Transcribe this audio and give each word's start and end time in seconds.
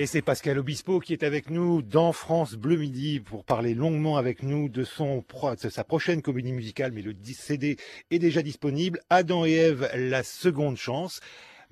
Et 0.00 0.06
c'est 0.06 0.22
Pascal 0.22 0.60
Obispo 0.60 1.00
qui 1.00 1.12
est 1.12 1.24
avec 1.24 1.50
nous 1.50 1.82
dans 1.82 2.12
France 2.12 2.54
Bleu 2.54 2.76
Midi 2.76 3.18
pour 3.18 3.42
parler 3.42 3.74
longuement 3.74 4.16
avec 4.16 4.44
nous 4.44 4.68
de, 4.68 4.84
son, 4.84 5.24
de 5.60 5.68
sa 5.68 5.82
prochaine 5.82 6.22
comédie 6.22 6.52
musicale, 6.52 6.92
mais 6.92 7.02
le 7.02 7.16
CD 7.34 7.76
est 8.12 8.20
déjà 8.20 8.42
disponible. 8.42 9.00
Adam 9.10 9.44
et 9.44 9.54
Ève, 9.54 9.90
la 9.96 10.22
seconde 10.22 10.76
chance. 10.76 11.18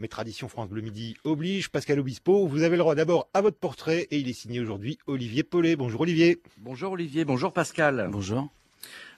Mais 0.01 0.09
tradition 0.09 0.49
France 0.49 0.69
Bleu 0.69 0.83
Midi 0.83 1.17
oblige. 1.23 1.69
Pascal 1.69 2.01
Obispo, 2.01 2.49
vous 2.49 2.65
avez 2.65 2.77
le 2.77 2.83
droit 2.83 2.97
d'abord 2.97 3.29
à 3.33 3.43
votre 3.43 3.59
portrait 3.59 4.09
et 4.11 4.19
il 4.19 4.29
est 4.29 4.33
signé 4.33 4.59
aujourd'hui 4.59 4.99
Olivier 5.07 5.45
Paulet. 5.45 5.77
Bonjour 5.77 6.01
Olivier. 6.01 6.43
Bonjour 6.59 6.91
Olivier, 6.91 7.25
bonjour 7.25 7.53
Pascal. 7.53 8.09
Bonjour. 8.11 8.49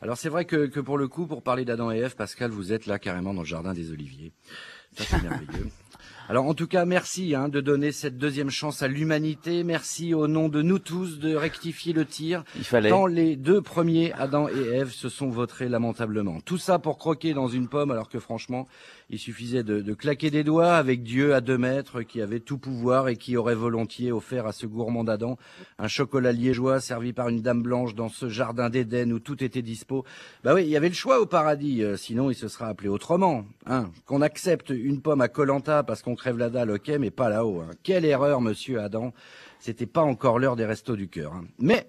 Alors 0.03 0.19
c'est 0.19 0.29
vrai 0.29 0.45
que, 0.45 0.67
que, 0.67 0.81
pour 0.81 0.99
le 0.99 1.09
coup, 1.09 1.27
pour 1.27 1.43
parler 1.43 1.65
d'Adam 1.65 1.91
et 1.91 1.97
Ève, 1.97 2.15
Pascal, 2.15 2.51
vous 2.51 2.75
êtes 2.75 2.85
là 2.85 2.99
carrément 2.99 3.33
dans 3.33 3.41
le 3.41 3.47
jardin 3.47 3.73
des 3.73 3.91
Oliviers. 3.91 4.33
Ça 4.93 5.05
c'est 5.05 5.23
merveilleux. 5.23 5.71
Alors 6.31 6.45
en 6.45 6.53
tout 6.53 6.67
cas, 6.67 6.85
merci 6.85 7.35
hein, 7.35 7.49
de 7.49 7.63
donner 7.63 7.91
cette 7.91 8.19
deuxième 8.19 8.51
chance 8.51 8.83
à 8.83 8.89
l'humanité. 8.89 9.65
Merci 9.65 10.13
au 10.13 10.29
nom 10.29 10.51
de 10.51 10.61
nous 10.61 10.79
tous 10.79 11.19
de 11.19 11.35
rectifier 11.35 11.95
le 11.95 12.05
tir. 12.05 12.45
Il 12.55 12.65
fallait. 12.65 12.91
Quand 12.91 13.07
les 13.07 13.35
deux 13.35 13.63
premiers, 13.63 14.13
Adam 14.13 14.47
et 14.47 14.75
Ève, 14.75 14.91
se 14.91 15.09
sont 15.09 15.31
vautrés 15.31 15.71
lamentablement. 15.71 16.41
Tout 16.43 16.59
ça 16.59 16.79
pour 16.79 16.99
croquer 16.99 17.33
dans 17.33 17.49
une 17.49 17.67
pomme, 17.67 17.91
alors 17.91 18.11
que 18.11 18.19
franchement, 18.19 18.69
il 19.11 19.19
suffisait 19.19 19.63
de, 19.63 19.95
claquer 19.95 20.31
des 20.31 20.45
doigts 20.45 20.75
avec 20.75 21.03
Dieu 21.03 21.35
à 21.35 21.41
deux 21.41 21.57
mètres, 21.57 22.03
qui 22.03 22.21
avait 22.21 22.41
tout 22.41 22.59
pouvoir 22.59 23.09
et 23.09 23.17
qui 23.17 23.37
aurait 23.37 23.55
volontiers 23.55 24.13
offert 24.13 24.47
à 24.47 24.53
ce 24.53 24.67
gourmand 24.67 25.05
d'Adam 25.05 25.39
un 25.79 25.89
chocolat 25.89 26.33
liégeois 26.33 26.81
servi 26.81 27.13
par 27.13 27.29
une 27.29 27.41
dame 27.41 27.63
blanche 27.63 27.95
dans 27.95 28.09
ce 28.11 28.29
jardin 28.29 28.69
d'Éden 28.69 29.13
où 29.13 29.19
tout 29.19 29.43
était 29.43 29.63
dispo. 29.63 30.05
Bah 30.45 30.55
oui, 30.55 30.65
il 30.65 30.69
y 30.69 30.77
avait 30.77 30.89
le 30.89 30.95
choix 30.95 31.21
au 31.21 31.27
paradis. 31.27 31.83
euh, 31.83 31.97
sinon, 31.97 32.31
il 32.31 32.35
se 32.35 32.49
sera 32.49 32.69
appelé 32.69 32.89
autrement. 32.89 33.45
Hein. 33.67 33.91
Qu'on 34.05 34.21
accepte 34.21 34.71
une 34.71 35.01
pomme 35.01 35.23
à 35.23 35.29
Colanta 35.29 35.83
parce 35.83 36.03
qu'on 36.03 36.15
crève 36.15 36.37
la 36.37 36.51
dalle, 36.51 36.71
ok, 36.71 36.89
mais 37.01 37.11
pas 37.11 37.31
là-haut. 37.31 37.61
Hein. 37.63 37.71
Quelle 37.83 38.05
erreur, 38.05 38.41
monsieur 38.41 38.81
Adam. 38.81 39.15
C'était 39.59 39.87
pas 39.87 40.03
encore 40.03 40.39
l'heure 40.39 40.55
des 40.57 40.67
restos 40.67 40.97
du 40.97 41.09
cœur. 41.09 41.33
hein. 41.33 41.45
Mais 41.59 41.89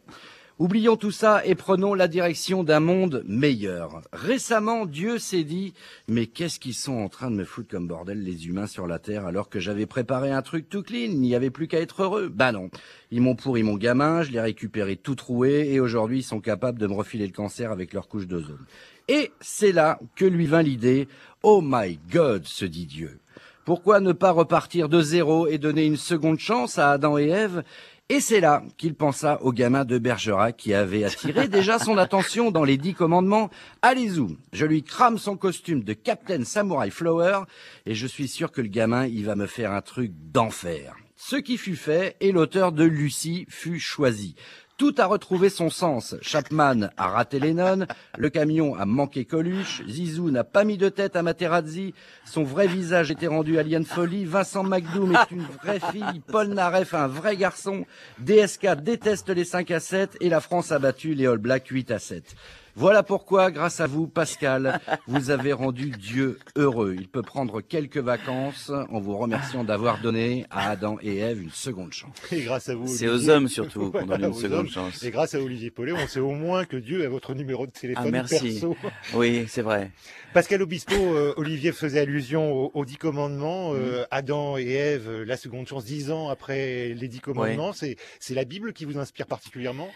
oublions 0.59 0.97
tout 0.97 1.11
ça 1.11 1.43
et 1.45 1.55
prenons 1.55 1.93
la 1.93 2.07
direction 2.07 2.63
d'un 2.63 2.81
monde 2.81 3.23
meilleur. 3.27 4.01
Récemment, 4.11 4.85
Dieu 4.85 5.17
s'est 5.17 5.45
dit, 5.45 5.73
mais 6.07 6.27
qu'est-ce 6.27 6.59
qu'ils 6.59 6.75
sont 6.75 6.97
en 6.97 7.09
train 7.09 7.31
de 7.31 7.35
me 7.37 7.45
foutre 7.45 7.69
comme 7.69 7.87
bordel 7.87 8.21
les 8.21 8.47
humains 8.47 8.67
sur 8.67 8.85
la 8.85 8.99
Terre 8.99 9.25
alors 9.25 9.49
que 9.49 9.59
j'avais 9.59 9.85
préparé 9.85 10.31
un 10.31 10.41
truc 10.41 10.69
tout 10.69 10.83
clean, 10.83 11.11
il 11.11 11.21
n'y 11.21 11.33
avait 11.33 11.49
plus 11.49 11.67
qu'à 11.67 11.79
être 11.79 12.03
heureux. 12.03 12.29
Bah 12.29 12.51
non. 12.51 12.69
Ils 13.09 13.21
m'ont 13.21 13.35
pourri 13.35 13.63
mon 13.63 13.77
gamin, 13.77 14.21
je 14.21 14.31
l'ai 14.31 14.41
récupéré 14.41 14.97
tout 14.97 15.15
troué 15.15 15.71
et 15.71 15.79
aujourd'hui 15.79 16.19
ils 16.19 16.23
sont 16.23 16.41
capables 16.41 16.77
de 16.77 16.87
me 16.87 16.93
refiler 16.93 17.25
le 17.25 17.33
cancer 17.33 17.71
avec 17.71 17.93
leur 17.93 18.07
couche 18.07 18.27
d'ozone. 18.27 18.65
Et 19.07 19.31
c'est 19.41 19.71
là 19.71 19.99
que 20.15 20.25
lui 20.25 20.45
vint 20.45 20.61
l'idée, 20.61 21.07
oh 21.41 21.61
my 21.63 21.99
god, 22.11 22.45
se 22.45 22.65
dit 22.65 22.85
Dieu. 22.85 23.19
Pourquoi 23.65 23.99
ne 23.99 24.13
pas 24.13 24.31
repartir 24.31 24.89
de 24.89 25.01
zéro 25.01 25.47
et 25.47 25.57
donner 25.57 25.85
une 25.85 25.97
seconde 25.97 26.39
chance 26.39 26.79
à 26.79 26.91
Adam 26.91 27.17
et 27.17 27.27
Ève 27.27 27.63
et 28.11 28.19
c'est 28.19 28.39
là 28.39 28.63
qu'il 28.77 28.95
pensa 28.95 29.39
au 29.43 29.53
gamin 29.53 29.85
de 29.85 29.99
Bergerac 29.99 30.57
qui 30.57 30.73
avait 30.73 31.03
attiré 31.03 31.47
déjà 31.59 31.77
son 31.77 31.97
attention 31.97 32.49
dans 32.49 32.63
les 32.63 32.77
dix 32.77 32.95
commandements. 32.95 33.51
Allez 33.83 34.17
y 34.19 34.37
je 34.51 34.65
lui 34.65 34.81
crame 34.81 35.19
son 35.19 35.37
costume 35.37 35.83
de 35.83 35.93
Captain 35.93 36.43
Samurai 36.43 36.89
Flower 36.89 37.41
et 37.85 37.93
je 37.93 38.07
suis 38.07 38.27
sûr 38.27 38.51
que 38.51 38.61
le 38.61 38.67
gamin, 38.67 39.05
il 39.05 39.25
va 39.25 39.35
me 39.35 39.45
faire 39.45 39.71
un 39.71 39.81
truc 39.81 40.11
d'enfer. 40.31 40.95
Ce 41.15 41.35
qui 41.35 41.57
fut 41.57 41.75
fait 41.75 42.15
et 42.19 42.31
l'auteur 42.31 42.71
de 42.71 42.83
Lucie 42.83 43.45
fut 43.47 43.79
choisi. 43.79 44.35
Tout 44.79 44.95
a 44.97 45.07
retrouvé 45.07 45.49
son 45.49 45.69
sens. 45.69 46.15
Chapman 46.21 46.89
a 46.95 47.09
raté 47.09 47.37
Lennon, 47.37 47.85
le 48.17 48.29
camion 48.29 48.75
a 48.75 48.85
manqué 48.85 49.25
Coluche, 49.25 49.83
Zizou 49.85 50.31
n'a 50.31 50.45
pas 50.45 50.63
mis 50.63 50.77
de 50.77 50.87
tête 50.87 51.17
à 51.17 51.21
Materazzi, 51.21 51.93
son 52.23 52.45
vrai 52.45 52.65
visage 52.65 53.11
était 53.11 53.27
rendu 53.27 53.59
Alien 53.59 53.83
Folie, 53.83 54.23
Vincent 54.23 54.63
McDoom 54.63 55.15
est 55.15 55.31
une 55.31 55.43
vraie 55.61 55.81
fille, 55.91 56.21
Paul 56.25 56.47
Naref 56.47 56.93
un 56.93 57.07
vrai 57.07 57.35
garçon, 57.35 57.85
DSK 58.19 58.75
déteste 58.81 59.27
les 59.27 59.43
5 59.43 59.69
à 59.71 59.81
7 59.81 60.15
et 60.21 60.29
la 60.29 60.39
France 60.39 60.71
a 60.71 60.79
battu 60.79 61.13
les 61.13 61.27
All 61.27 61.39
Blacks 61.39 61.67
8 61.67 61.91
à 61.91 61.99
7. 61.99 62.23
Voilà 62.79 63.03
pourquoi, 63.03 63.51
grâce 63.51 63.81
à 63.81 63.87
vous, 63.87 64.07
Pascal, 64.07 64.79
vous 65.05 65.31
avez 65.31 65.51
rendu 65.51 65.89
Dieu 65.89 66.39
heureux. 66.55 66.95
Il 66.97 67.09
peut 67.09 67.21
prendre 67.21 67.59
quelques 67.59 67.97
vacances 67.97 68.69
en 68.69 69.01
vous 69.01 69.17
remerciant 69.17 69.65
d'avoir 69.65 69.99
donné 69.99 70.45
à 70.49 70.69
Adam 70.69 70.97
et 71.01 71.17
Ève 71.17 71.41
une 71.43 71.51
seconde 71.51 71.91
chance. 71.91 72.15
Et 72.31 72.39
grâce 72.39 72.69
à 72.69 72.75
vous. 72.75 72.87
C'est 72.87 73.09
aux 73.09 73.29
hommes 73.29 73.49
surtout 73.49 73.91
qu'on 73.91 74.05
donne 74.05 74.23
une 74.23 74.33
seconde 74.33 74.59
hommes. 74.59 74.69
chance. 74.69 75.03
Et 75.03 75.11
grâce 75.11 75.35
à 75.35 75.41
Olivier 75.41 75.71
Paulet, 75.71 75.91
on 75.91 76.07
sait 76.07 76.21
au 76.21 76.31
moins 76.31 76.63
que 76.63 76.77
Dieu 76.77 77.03
a 77.05 77.09
votre 77.09 77.33
numéro 77.33 77.65
de 77.67 77.71
téléphone 77.71 78.05
Ah, 78.07 78.11
merci. 78.11 78.61
perso. 78.61 78.77
Oui, 79.13 79.43
c'est 79.49 79.61
vrai. 79.61 79.91
Pascal 80.33 80.61
Obispo, 80.61 80.93
euh, 80.95 81.33
Olivier 81.35 81.73
faisait 81.73 81.99
allusion 81.99 82.53
aux, 82.53 82.71
aux 82.73 82.85
dix 82.85 82.95
commandements. 82.95 83.73
Mm. 83.73 83.77
euh, 83.77 84.05
Adam 84.09 84.57
et 84.57 84.69
Ève, 84.71 85.23
la 85.23 85.35
seconde 85.35 85.67
chance, 85.67 85.83
dix 85.83 86.11
ans 86.11 86.29
après 86.29 86.93
les 86.93 87.07
dix 87.09 87.19
commandements. 87.19 87.73
C'est 87.73 87.97
C'est 88.21 88.35
la 88.35 88.45
Bible 88.45 88.71
qui 88.71 88.85
vous 88.85 88.97
inspire 88.97 89.27
particulièrement? 89.27 89.89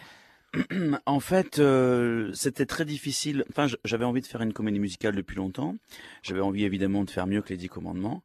En 1.06 1.20
fait, 1.20 1.58
euh, 1.58 2.30
c'était 2.32 2.66
très 2.66 2.84
difficile. 2.84 3.44
Enfin, 3.50 3.66
j'avais 3.84 4.04
envie 4.04 4.20
de 4.20 4.26
faire 4.26 4.40
une 4.42 4.52
comédie 4.52 4.78
musicale 4.80 5.14
depuis 5.16 5.36
longtemps. 5.36 5.76
J'avais 6.22 6.40
envie 6.40 6.64
évidemment 6.64 7.04
de 7.04 7.10
faire 7.10 7.26
mieux 7.26 7.42
que 7.42 7.48
les 7.50 7.56
Dix 7.56 7.68
Commandements. 7.68 8.22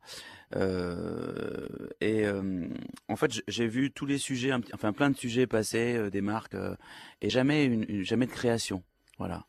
Euh, 0.55 1.67
et 2.01 2.25
euh, 2.25 2.67
en 3.07 3.15
fait, 3.15 3.31
j'ai 3.47 3.67
vu 3.67 3.91
tous 3.91 4.05
les 4.05 4.17
sujets, 4.17 4.51
enfin 4.73 4.93
plein 4.93 5.09
de 5.09 5.17
sujets 5.17 5.47
passer, 5.47 5.95
euh, 5.95 6.09
des 6.09 6.21
marques, 6.21 6.55
euh, 6.55 6.75
et 7.21 7.29
jamais 7.29 7.65
une- 7.65 8.03
jamais 8.03 8.25
de 8.25 8.31
création. 8.31 8.83
Voilà. 9.17 9.45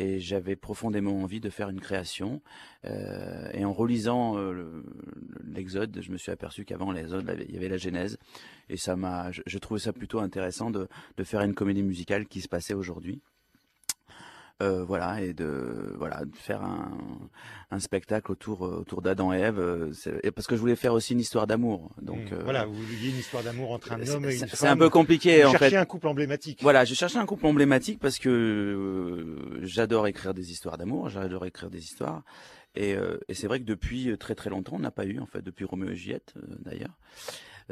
Et 0.00 0.20
j'avais 0.20 0.54
profondément 0.54 1.22
envie 1.22 1.40
de 1.40 1.50
faire 1.50 1.68
une 1.68 1.80
création. 1.80 2.40
Euh, 2.84 3.50
et 3.52 3.64
en 3.64 3.72
relisant 3.72 4.38
euh, 4.38 4.52
le- 4.52 4.84
l'Exode, 5.44 5.98
je 6.00 6.12
me 6.12 6.16
suis 6.16 6.30
aperçu 6.30 6.64
qu'avant 6.64 6.92
l'Exode, 6.92 7.28
il 7.48 7.52
y 7.52 7.56
avait 7.56 7.68
la 7.68 7.78
Genèse. 7.78 8.16
Et 8.68 8.76
ça 8.76 8.94
m'a, 8.94 9.32
je, 9.32 9.58
trouvais 9.58 9.80
ça 9.80 9.92
plutôt 9.92 10.20
intéressant 10.20 10.70
de 10.70 10.88
faire 11.24 11.40
une 11.42 11.54
comédie 11.54 11.82
musicale 11.82 12.26
qui 12.26 12.40
se 12.40 12.48
passait 12.48 12.74
aujourd'hui. 12.74 13.20
Euh, 14.60 14.82
voilà 14.82 15.22
et 15.22 15.34
de 15.34 15.94
voilà 15.98 16.24
de 16.24 16.34
faire 16.34 16.62
un, 16.64 16.90
un 17.70 17.78
spectacle 17.78 18.32
autour 18.32 18.66
euh, 18.66 18.80
autour 18.80 19.02
d'Adam 19.02 19.32
et 19.32 19.38
Ève 19.38 19.60
euh, 19.60 19.92
et 20.24 20.32
parce 20.32 20.48
que 20.48 20.56
je 20.56 20.60
voulais 20.60 20.74
faire 20.74 20.94
aussi 20.94 21.12
une 21.12 21.20
histoire 21.20 21.46
d'amour 21.46 21.92
donc 22.02 22.32
Mm. 22.32 22.34
euh, 22.34 22.40
Voilà, 22.42 22.66
vous 22.66 22.74
vouliez 22.74 23.10
une 23.10 23.18
histoire 23.18 23.44
d'amour 23.44 23.70
entre 23.70 23.92
un 23.92 24.04
homme 24.08 24.24
et 24.24 24.32
une 24.32 24.38
c'est 24.40 24.46
femme. 24.48 24.56
c'est 24.58 24.66
un 24.66 24.76
peu 24.76 24.90
compliqué 24.90 25.44
Vous 25.44 25.50
en 25.50 25.52
fait 25.52 25.76
un 25.76 25.84
couple 25.84 26.08
emblématique. 26.08 26.58
voilà, 26.60 26.84
j'ai 26.84 26.96
cherché 26.96 27.18
un 27.18 27.26
couple 27.26 27.46
emblématique 27.46 28.00
parce 28.00 28.18
que 28.18 28.28
euh, 28.28 29.60
j'adore 29.62 30.08
écrire 30.08 30.34
des 30.34 30.50
histoires 30.50 30.76
d'amour, 30.76 31.08
j'adore 31.08 31.46
écrire 31.46 31.70
des 31.70 31.78
histoires. 31.84 32.22
Et, 32.74 32.94
euh, 32.96 33.18
et 33.28 33.34
c'est 33.34 33.46
vrai 33.46 33.60
que 33.60 33.64
depuis 33.64 34.16
très 34.18 34.34
très 34.34 34.50
longtemps, 34.50 34.74
on 34.76 34.80
n'a 34.80 34.90
pas 34.90 35.04
eu, 35.06 35.18
en 35.20 35.26
fait, 35.26 35.40
depuis 35.42 35.64
Roméo 35.64 35.90
et 35.90 35.96
Juliette, 35.96 36.34
d'ailleurs, 36.64 36.96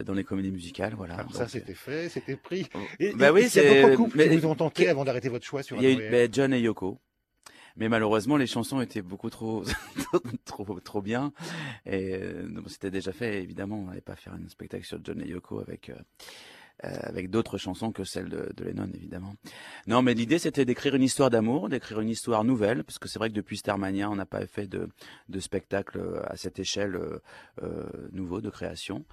dans 0.05 0.15
les 0.15 0.25
comédies 0.25 0.51
musicales, 0.53 0.95
voilà. 0.97 1.15
Alors 1.17 1.35
ça, 1.35 1.49
c'était 1.49 1.75
fait, 1.75 2.09
c'était 2.09 2.37
pris. 2.37 2.67
euh, 2.75 2.79
Et, 3.01 3.13
bah 3.15 3.29
et- 3.29 3.31
oui, 3.31 3.49
c'est- 3.49 3.83
d'autres 3.83 3.97
couples 3.97 4.19
mais- 4.19 4.29
qui 4.29 4.37
vous 4.37 4.49
ont 4.49 4.55
tenté 4.55 4.89
avant 4.89 5.05
d'arrêter 5.05 5.29
votre 5.29 5.45
choix 5.45 5.63
sur 5.63 5.77
Il 5.77 5.83
y 5.83 5.87
a 5.87 6.25
eu 6.25 6.29
John 6.33 6.53
et 6.53 6.61
Yoko. 6.61 7.01
Mais 7.79 7.91
malheureusement, 7.91 8.39
les 8.39 8.47
chansons 8.47 8.81
étaient 8.81 9.03
beaucoup 9.03 9.29
trop, 9.29 9.63
trop, 10.47 10.81
trop 10.81 11.03
bien. 11.03 11.33
Et 11.85 12.15
euh, 12.15 12.49
c'était 12.69 12.91
déjà 12.91 13.13
fait, 13.13 13.43
évidemment. 13.43 13.81
On 13.81 13.87
n'allait 13.89 14.01
pas 14.01 14.17
faire 14.17 14.33
un 14.33 14.49
spectacle 14.49 14.85
sur 14.87 14.99
John 15.05 15.21
et 15.21 15.29
Yoko 15.29 15.61
avec, 15.61 15.91
euh, 15.91 15.95
euh, 15.95 16.03
avec 16.81 17.31
d'autres 17.31 17.59
chansons 17.59 17.91
que 17.91 18.05
celles 18.05 18.29
de, 18.29 18.53
de 18.55 18.65
Lennon, 18.65 18.91
évidemment. 18.95 19.35
Non, 19.87 20.03
mais 20.03 20.15
l'idée, 20.15 20.39
c'était 20.39 20.65
d'écrire 20.65 20.95
une 20.95 21.03
histoire 21.03 21.31
d'amour, 21.31 21.69
d'écrire 21.69 22.01
une 22.01 22.11
histoire 22.11 22.45
nouvelle, 22.45 22.85
parce 22.85 22.99
que 22.99 23.09
c'est 23.09 23.19
vrai 23.19 23.31
que 23.31 23.35
depuis 23.35 23.57
Starmania, 23.57 24.11
on 24.11 24.17
n'a 24.17 24.27
pas 24.27 24.47
fait 24.47 24.67
de, 24.67 24.89
de 25.29 25.41
spectacle 25.41 25.99
euh, 25.99 26.21
à 26.27 26.37
cette 26.37 26.59
échelle 26.59 26.97
euh, 26.97 27.23
euh, 27.63 27.85
nouveau 28.13 28.41
de 28.41 28.51
création. 28.51 29.05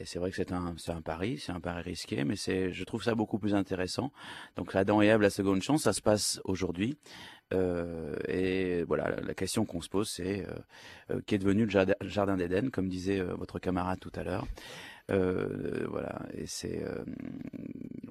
Et 0.00 0.04
c'est 0.04 0.18
vrai 0.18 0.30
que 0.30 0.36
c'est 0.36 0.52
un, 0.52 0.74
c'est 0.78 0.90
un 0.90 1.00
pari, 1.00 1.38
c'est 1.38 1.52
un 1.52 1.60
pari 1.60 1.82
risqué, 1.82 2.24
mais 2.24 2.34
c'est, 2.34 2.72
je 2.72 2.84
trouve 2.84 3.04
ça 3.04 3.14
beaucoup 3.14 3.38
plus 3.38 3.54
intéressant. 3.54 4.12
Donc, 4.56 4.74
Adam 4.74 5.00
et 5.00 5.06
Ève, 5.06 5.20
la 5.20 5.30
seconde 5.30 5.62
chance, 5.62 5.82
ça 5.82 5.92
se 5.92 6.00
passe 6.00 6.40
aujourd'hui. 6.44 6.96
Euh, 7.52 8.16
et 8.28 8.82
voilà, 8.84 9.10
la, 9.20 9.34
question 9.34 9.64
qu'on 9.64 9.80
se 9.80 9.88
pose, 9.88 10.08
c'est 10.08 10.46
euh, 10.46 10.52
euh, 11.10 11.20
qu'est 11.26 11.38
devenu 11.38 11.64
le 11.64 11.70
jardin, 11.70 11.94
jardin 12.00 12.36
d'Éden, 12.36 12.70
comme 12.70 12.88
disait 12.88 13.20
euh, 13.20 13.34
votre 13.34 13.58
camarade 13.58 14.00
tout 14.00 14.12
à 14.14 14.22
l'heure. 14.22 14.46
Euh, 15.10 15.86
voilà, 15.90 16.22
et 16.34 16.46
c'est, 16.46 16.82
euh, 16.82 17.04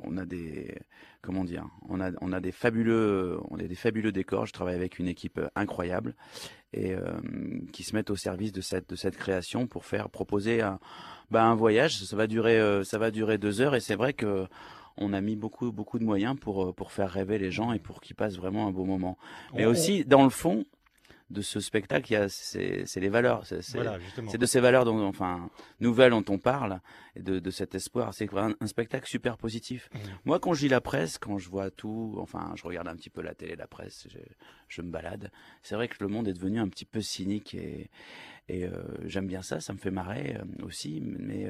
on 0.04 0.18
a 0.18 0.26
des, 0.26 0.76
comment 1.22 1.44
dire, 1.44 1.66
on 1.90 2.02
a, 2.02 2.12
on 2.22 2.34
a 2.34 2.40
des 2.40 2.52
fabuleux, 2.52 3.40
on 3.50 3.58
a 3.58 3.64
des 3.64 3.76
fabuleux 3.76 4.12
décors. 4.12 4.46
Je 4.46 4.54
travaille 4.54 4.76
avec 4.76 5.00
une 5.00 5.08
équipe 5.08 5.38
euh, 5.38 5.48
incroyable 5.56 6.16
et 6.74 6.94
euh, 6.94 7.02
qui 7.72 7.84
se 7.84 7.96
mettent 7.96 8.10
au 8.10 8.16
service 8.16 8.52
de 8.52 8.62
cette, 8.62 8.90
de 8.90 8.96
cette 8.96 9.18
création 9.18 9.68
pour 9.68 9.86
faire 9.86 10.10
proposer 10.10 10.62
un, 10.62 10.80
bah, 11.30 11.44
un 11.44 11.56
voyage. 11.56 12.04
Ça 12.04 12.16
va 12.16 12.28
durer, 12.28 12.84
ça 12.84 12.98
va 12.98 13.12
durer 13.12 13.38
deux 13.38 13.62
heures 13.62 13.76
et 13.76 13.80
c'est 13.80 13.96
vrai 13.96 14.14
que 14.14 14.46
on 14.98 15.14
a 15.14 15.22
mis 15.22 15.38
beaucoup, 15.38 15.72
beaucoup 15.72 16.00
de 16.00 16.04
moyens 16.04 16.38
pour, 16.38 16.76
pour 16.76 16.92
faire 16.92 17.10
rêver 17.10 17.38
les 17.38 17.50
gens 17.50 17.72
et 17.72 17.80
pour 17.80 18.02
qu'ils 18.02 18.16
passent 18.16 18.36
vraiment 18.36 18.68
un 18.68 18.72
beau 18.72 18.84
moment. 18.84 19.18
Mais 19.56 19.66
aussi, 19.66 20.04
dans 20.04 20.24
le 20.24 20.30
fond 20.30 20.66
de 21.32 21.42
ce 21.42 21.60
spectacle, 21.60 22.12
il 22.12 22.14
y 22.14 22.18
a, 22.18 22.30
c'est, 22.30 22.86
c'est 22.86 23.00
les 23.00 23.10
valeurs. 23.10 23.44
Voilà, 23.74 23.98
c'est 24.30 24.38
de 24.38 24.46
ces 24.46 24.60
valeurs 24.60 24.86
dont, 24.86 25.06
enfin, 25.08 25.50
nouvelles 25.80 26.12
dont 26.12 26.26
on 26.30 26.38
parle, 26.38 26.82
et 27.16 27.22
de, 27.22 27.40
de 27.40 27.52
cet 27.52 27.74
espoir. 27.76 28.14
C'est 28.14 28.32
un, 28.34 28.54
un 28.60 28.68
spectacle 28.68 29.08
super 29.08 29.38
positif. 29.38 29.90
Mmh. 29.94 29.98
Moi, 30.26 30.40
quand 30.40 30.54
je 30.54 30.64
lis 30.64 30.70
la 30.70 30.82
presse, 30.82 31.18
quand 31.18 31.38
je 31.38 31.50
vois 31.50 31.72
tout, 31.72 32.16
enfin, 32.20 32.54
je 32.56 32.64
regarde 32.64 32.88
un 32.88 32.96
petit 32.96 33.10
peu 33.10 33.22
la 33.22 33.34
télé, 33.34 33.56
la 33.56 33.68
presse, 33.68 34.08
je, 34.10 34.20
je 34.68 34.82
me 34.82 34.92
balade. 34.92 35.32
C'est 35.64 35.76
vrai 35.76 35.88
que 35.88 35.96
le 36.00 36.08
monde 36.08 36.28
est 36.28 36.34
devenu 36.34 36.60
un 36.60 36.68
petit 36.68 36.86
peu 36.86 37.02
cynique 37.02 37.54
et, 37.56 37.90
Et 38.50 38.66
j'aime 39.06 39.28
bien 39.28 39.42
ça, 39.42 39.62
ça 39.62 39.72
me 39.72 39.78
fait 39.78 39.92
marrer 39.92 40.36
aussi, 40.62 41.02
mais 41.02 41.48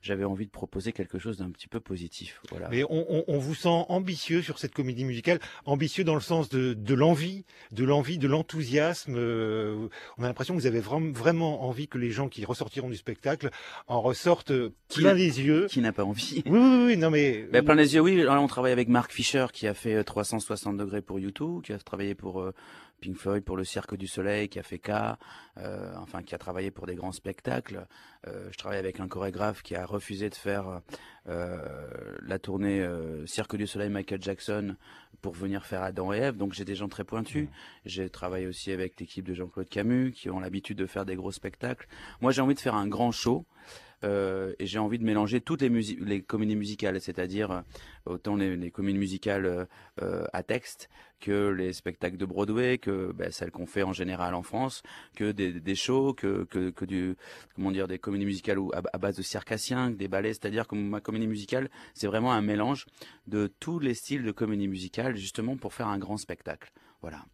j'avais 0.00 0.24
envie 0.24 0.46
de 0.46 0.50
proposer 0.50 0.92
quelque 0.92 1.18
chose 1.18 1.38
d'un 1.38 1.50
petit 1.50 1.68
peu 1.68 1.80
positif. 1.80 2.40
Voilà. 2.50 2.68
Mais 2.68 2.84
on, 2.88 3.24
on, 3.26 3.38
vous 3.38 3.54
sent 3.54 3.84
ambitieux 3.88 4.42
sur 4.42 4.58
cette 4.58 4.72
comédie 4.72 5.04
musicale, 5.04 5.40
ambitieux 5.66 6.04
dans 6.04 6.14
le 6.14 6.20
sens 6.20 6.48
de, 6.48 6.94
l'envie, 6.94 7.44
de 7.72 7.84
l'envie, 7.84 8.18
de 8.18 8.28
l'enthousiasme. 8.28 9.16
on 9.16 10.22
a 10.22 10.26
l'impression 10.26 10.54
que 10.54 10.60
vous 10.60 10.66
avez 10.66 10.80
vraiment, 10.80 11.12
vraiment 11.12 11.64
envie 11.64 11.88
que 11.88 11.98
les 11.98 12.10
gens 12.10 12.28
qui 12.28 12.44
ressortiront 12.44 12.88
du 12.88 12.96
spectacle 12.96 13.50
en 13.86 14.00
ressortent 14.00 14.52
plein 14.94 15.12
les 15.12 15.40
yeux. 15.40 15.66
Qui 15.68 15.80
n'a 15.80 15.92
pas 15.92 16.04
envie 16.04 16.42
Oui, 16.46 16.58
oui, 16.58 16.84
oui, 16.86 16.96
non 16.96 17.10
mais. 17.10 17.46
mais 17.52 17.62
plein 17.62 17.74
les 17.74 17.94
yeux, 17.94 18.00
oui. 18.00 18.24
on 18.28 18.46
travaille 18.46 18.72
avec 18.72 18.88
Marc 18.88 19.12
Fischer 19.12 19.46
qui 19.52 19.66
a 19.66 19.74
fait 19.74 20.02
360 20.02 20.76
degrés 20.76 21.02
pour 21.02 21.18
YouTube, 21.18 21.62
qui 21.62 21.72
a 21.72 21.78
travaillé 21.78 22.14
pour 22.14 22.44
Pink 23.00 23.16
Floyd 23.16 23.44
pour 23.44 23.56
le 23.56 23.64
Cirque 23.64 23.96
du 23.96 24.06
Soleil, 24.06 24.48
qui 24.48 24.58
a 24.58 24.62
fait 24.62 24.78
K, 24.78 24.90
euh, 25.58 25.92
enfin 25.96 26.22
qui 26.22 26.34
a 26.34 26.38
travaillé 26.38 26.70
pour 26.70 26.86
des 26.86 26.94
grands 26.94 27.12
spectacles. 27.12 27.86
Euh, 28.26 28.48
je 28.50 28.58
travaille 28.58 28.78
avec 28.78 29.00
un 29.00 29.08
chorégraphe 29.08 29.62
qui 29.62 29.74
a 29.74 29.86
refusé 29.86 30.30
de 30.30 30.34
faire 30.34 30.80
euh, 31.28 32.16
la 32.22 32.38
tournée 32.38 32.86
Cirque 33.26 33.56
du 33.56 33.66
Soleil 33.66 33.90
Michael 33.90 34.22
Jackson 34.22 34.76
pour 35.22 35.34
venir 35.34 35.64
faire 35.64 35.82
Adam 35.82 36.12
et 36.12 36.18
Ève. 36.18 36.36
Donc 36.36 36.52
j'ai 36.52 36.64
des 36.64 36.74
gens 36.74 36.88
très 36.88 37.04
pointus. 37.04 37.44
Mmh. 37.44 37.52
J'ai 37.86 38.10
travaillé 38.10 38.46
aussi 38.46 38.72
avec 38.72 38.98
l'équipe 39.00 39.26
de 39.26 39.34
Jean-Claude 39.34 39.68
Camus 39.68 40.12
qui 40.12 40.30
ont 40.30 40.40
l'habitude 40.40 40.78
de 40.78 40.86
faire 40.86 41.04
des 41.04 41.16
gros 41.16 41.32
spectacles. 41.32 41.86
Moi 42.20 42.32
j'ai 42.32 42.42
envie 42.42 42.54
de 42.54 42.60
faire 42.60 42.74
un 42.74 42.86
grand 42.86 43.12
show. 43.12 43.46
Euh, 44.04 44.54
et 44.58 44.66
j'ai 44.66 44.78
envie 44.78 44.98
de 44.98 45.04
mélanger 45.04 45.40
toutes 45.40 45.62
les, 45.62 45.68
les 45.68 46.22
comédies 46.22 46.56
musicales, 46.56 47.00
c'est-à-dire 47.00 47.50
euh, 47.50 47.60
autant 48.06 48.36
les, 48.36 48.56
les 48.56 48.70
comédies 48.70 48.98
musicales 48.98 49.66
euh, 50.02 50.24
à 50.32 50.42
texte 50.42 50.88
que 51.20 51.48
les 51.48 51.72
spectacles 51.72 52.16
de 52.16 52.24
Broadway, 52.24 52.78
que 52.78 53.12
ben, 53.12 53.32
celles 53.32 53.50
qu'on 53.50 53.66
fait 53.66 53.82
en 53.82 53.92
général 53.92 54.34
en 54.34 54.42
France, 54.42 54.82
que 55.16 55.32
des, 55.32 55.74
shows, 55.74 56.14
que, 56.14 56.46
comment 57.56 57.72
dire 57.72 57.88
des 57.88 57.98
comédies 57.98 58.26
musicales 58.26 58.58
à, 58.72 58.98
base 58.98 59.16
de 59.16 59.22
circassiens, 59.22 59.90
des 59.90 60.06
ballets, 60.06 60.34
c'est-à-dire 60.34 60.68
que 60.68 60.76
ma 60.76 61.00
comédie 61.00 61.26
musicale, 61.26 61.70
c'est 61.94 62.06
vraiment 62.06 62.32
un 62.32 62.40
mélange 62.40 62.86
de 63.26 63.52
tous 63.58 63.80
les 63.80 63.94
styles 63.94 64.22
de 64.22 64.30
comédie 64.30 64.68
musicale, 64.68 65.16
justement 65.16 65.56
pour 65.56 65.74
faire 65.74 65.88
un 65.88 65.98
grand 65.98 66.18
spectacle. 66.18 66.72
Voilà. 67.02 67.24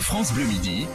France 0.00 0.34
Bleu 0.34 0.44
Midi, 0.44 0.86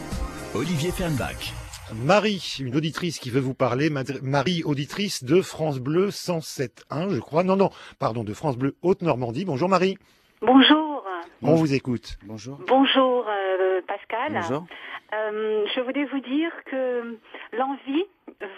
Olivier 0.54 0.92
Fernbach. 0.92 1.67
Marie, 1.94 2.58
une 2.60 2.76
auditrice 2.76 3.18
qui 3.18 3.30
veut 3.30 3.40
vous 3.40 3.54
parler, 3.54 3.88
Marie, 4.22 4.62
auditrice 4.64 5.24
de 5.24 5.40
France 5.40 5.78
Bleu 5.80 6.08
107.1, 6.08 7.10
je 7.10 7.20
crois. 7.20 7.42
Non, 7.42 7.56
non, 7.56 7.70
pardon, 7.98 8.24
de 8.24 8.34
France 8.34 8.58
Bleu 8.58 8.76
Haute-Normandie. 8.82 9.44
Bonjour 9.44 9.68
Marie. 9.68 9.96
Bonjour. 10.42 11.04
On 11.42 11.54
vous 11.54 11.74
écoute. 11.74 12.18
Bonjour. 12.24 12.58
Bonjour 12.66 13.26
euh, 13.28 13.80
Pascal. 13.86 14.32
Bonjour. 14.32 14.66
Euh, 15.14 15.64
je 15.74 15.80
voulais 15.80 16.04
vous 16.04 16.20
dire 16.20 16.50
que 16.66 17.16
l'envie, 17.52 18.04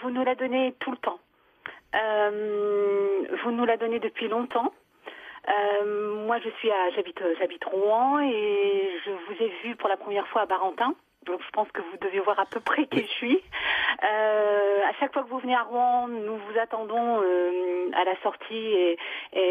vous 0.03 0.09
nous 0.09 0.23
la 0.23 0.35
donnez 0.35 0.73
tout 0.79 0.91
le 0.91 0.97
temps. 0.97 1.19
Euh, 1.95 3.27
vous 3.43 3.51
nous 3.51 3.65
la 3.65 3.77
donnez 3.77 3.99
depuis 3.99 4.27
longtemps. 4.27 4.73
moi, 6.25 6.39
je 6.43 6.49
suis 6.59 6.69
à, 6.69 6.89
j'habite, 6.95 7.21
j'habite 7.39 7.63
Rouen 7.63 8.19
et 8.19 8.91
je 9.05 9.11
vous 9.11 9.43
ai 9.43 9.53
vu 9.63 9.75
pour 9.75 9.87
la 9.87 9.97
première 9.97 10.27
fois 10.27 10.41
à 10.41 10.45
Barentin. 10.45 10.95
Donc 11.25 11.39
je 11.45 11.49
pense 11.51 11.71
que 11.71 11.81
vous 11.81 11.97
devez 12.01 12.19
voir 12.19 12.39
à 12.39 12.45
peu 12.45 12.59
près 12.59 12.85
qui 12.87 13.01
je 13.01 13.11
suis. 13.11 13.39
Euh, 14.03 14.79
à 14.89 14.93
chaque 14.99 15.13
fois 15.13 15.23
que 15.23 15.29
vous 15.29 15.37
venez 15.37 15.55
à 15.55 15.61
Rouen, 15.63 16.07
nous 16.07 16.35
vous 16.35 16.59
attendons 16.59 17.21
euh, 17.21 17.91
à 17.93 18.03
la 18.03 18.15
sortie 18.23 18.55
et, 18.55 18.97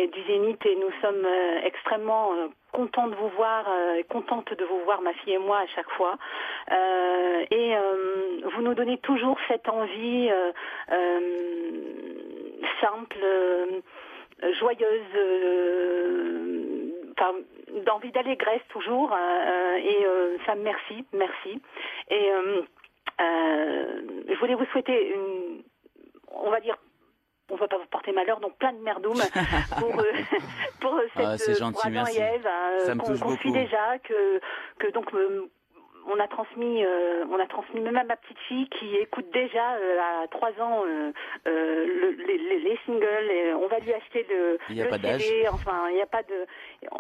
du 0.09 0.23
Zénith 0.27 0.65
et 0.67 0.75
nous 0.77 0.91
sommes 1.01 1.25
euh, 1.25 1.61
extrêmement 1.65 2.31
contents 2.73 3.07
de 3.07 3.15
vous 3.15 3.29
voir, 3.31 3.67
euh, 3.69 4.03
contente 4.09 4.53
de 4.53 4.65
vous 4.65 4.81
voir 4.85 5.01
ma 5.03 5.13
fille 5.15 5.35
et 5.35 5.39
moi 5.39 5.59
à 5.59 5.67
chaque 5.69 5.91
fois. 5.91 6.19
et 7.51 7.75
vous 8.53 8.63
nous 8.63 8.75
donnez 8.75 8.99
toujours 8.99 9.39
cette 9.49 9.69
envie 9.69 10.31
simple, 12.81 13.25
joyeuse, 14.59 15.13
enfin 17.21 17.39
d'envie 17.85 18.13
d'allégresse 18.13 18.63
toujours. 18.69 19.13
Euh, 19.13 19.17
euh, 19.17 19.77
et 19.77 20.05
euh, 20.05 20.37
ça, 20.47 20.55
merci, 20.55 21.05
merci. 21.13 21.61
Et 22.11 22.31
je 23.19 24.39
voulais 24.39 24.55
vous 24.55 24.65
souhaiter 24.67 25.15
une, 25.15 25.63
on 26.33 26.51
va 26.51 26.61
dire 26.61 26.77
on 27.53 27.57
va 27.57 27.67
pas 27.67 27.79
vous 27.79 27.87
porter 27.87 28.13
malheur, 28.13 28.39
donc 28.39 28.57
plein 28.59 28.73
de 28.73 28.79
merdoum 28.79 29.17
pour, 29.79 29.91
pour 30.81 31.01
cette 31.17 31.49
ah, 31.49 31.55
gentil, 31.59 31.91
merci. 31.91 32.21
Qu'on 33.21 33.37
suit 33.39 33.51
déjà, 33.51 33.99
que, 33.99 34.41
que 34.79 34.93
donc 34.93 35.11
on 36.07 36.19
a 36.19 36.29
transmis, 36.29 36.85
euh, 36.85 37.25
on 37.31 37.39
a 37.39 37.47
transmis 37.47 37.81
même 37.81 37.97
à 37.97 38.05
ma 38.05 38.17
petite 38.17 38.39
fille 38.49 38.69
qui 38.69 38.95
écoute 38.97 39.27
déjà 39.33 39.75
euh, 39.75 40.23
à 40.23 40.29
3 40.29 40.49
ans 40.61 40.85
euh, 40.87 41.13
les, 41.47 42.79
singles. 42.87 43.31
Et 43.31 43.53
on 43.55 43.69
va 43.69 43.79
lui 43.81 43.93
acheter 43.93 44.27
le, 44.29 44.59
il 44.69 44.77
y 44.77 44.83
a 44.83 44.85
le 44.85 44.91
pas 44.91 44.99
CD. 44.99 45.47
Enfin, 45.51 45.89
il 45.91 45.97
n'y 45.97 46.03
a 46.03 46.07
pas 46.07 46.23
de. 46.23 46.47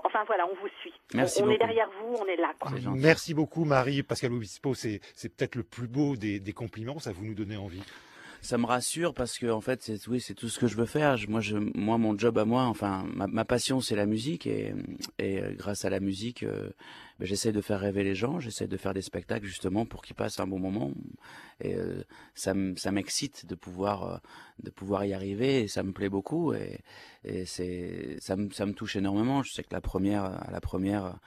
Enfin 0.04 0.20
voilà, 0.26 0.46
on 0.46 0.54
vous 0.54 0.68
suit. 0.80 0.94
Merci 1.14 1.42
on, 1.42 1.50
est 1.50 1.58
derrière 1.58 1.88
vous, 2.00 2.16
on 2.20 2.26
est 2.26 2.36
là. 2.36 2.52
Quoi. 2.58 2.72
Merci 2.94 3.34
beaucoup, 3.34 3.64
Marie. 3.64 4.02
Pascal 4.02 4.32
Obispo, 4.32 4.74
c'est 4.74 5.00
peut-être 5.36 5.56
le 5.56 5.62
plus 5.62 5.88
beau 5.88 6.16
des, 6.16 6.40
des 6.40 6.52
compliments. 6.52 6.98
Ça 6.98 7.12
vous 7.12 7.24
nous 7.24 7.34
donner 7.34 7.56
envie 7.56 7.82
ça 8.42 8.58
me 8.58 8.66
rassure 8.66 9.14
parce 9.14 9.38
que 9.38 9.46
en 9.46 9.60
fait 9.60 9.82
c'est 9.82 10.08
oui 10.08 10.20
c'est 10.20 10.34
tout 10.34 10.48
ce 10.48 10.58
que 10.58 10.66
je 10.66 10.76
veux 10.76 10.86
faire. 10.86 11.16
Moi 11.28 11.40
je 11.40 11.56
moi 11.56 11.98
mon 11.98 12.16
job 12.18 12.38
à 12.38 12.44
moi 12.44 12.64
enfin 12.64 13.04
ma, 13.14 13.44
passion 13.44 13.80
c'est 13.80 13.96
la 13.96 14.06
musique 14.06 14.46
et, 14.46 14.74
et 15.18 15.40
euh, 15.40 15.52
grâce 15.54 15.84
à 15.84 15.90
la 15.90 16.00
musique 16.00 16.42
euh, 16.42 16.70
ben, 17.18 17.26
j'essaie 17.26 17.52
de 17.52 17.60
faire 17.60 17.80
rêver 17.80 18.02
les 18.02 18.14
gens 18.14 18.40
j'essaie 18.40 18.66
de 18.66 18.76
faire 18.76 18.94
des 18.94 19.02
spectacles 19.02 19.46
justement 19.46 19.84
pour 19.84 20.02
qu'ils 20.02 20.16
passent 20.16 20.40
un 20.40 20.46
bon 20.46 20.58
moment. 20.58 20.92
Et 21.60 21.74
euh, 21.74 22.02
ça 22.34 22.54
m'excite 22.54 23.46
de 23.46 23.54
pouvoir 23.54 24.20
de 24.62 24.70
pouvoir 24.70 25.04
y 25.04 25.12
arriver 25.12 25.62
et 25.62 25.68
ça 25.68 25.82
me 25.82 25.92
plaît 25.92 26.08
beaucoup. 26.08 26.54
Et, 26.54 26.80
et 27.24 27.44
c'est 27.44 28.16
ça 28.20 28.36
me 28.36 28.50
ça 28.50 28.64
me 28.66 28.72
touche 28.72 28.96
énormément. 28.96 29.42
Je 29.42 29.52
sais 29.52 29.62
que 29.62 29.72
la 29.72 29.80
première 29.80 30.46
la 30.50 30.60
première 30.60 31.18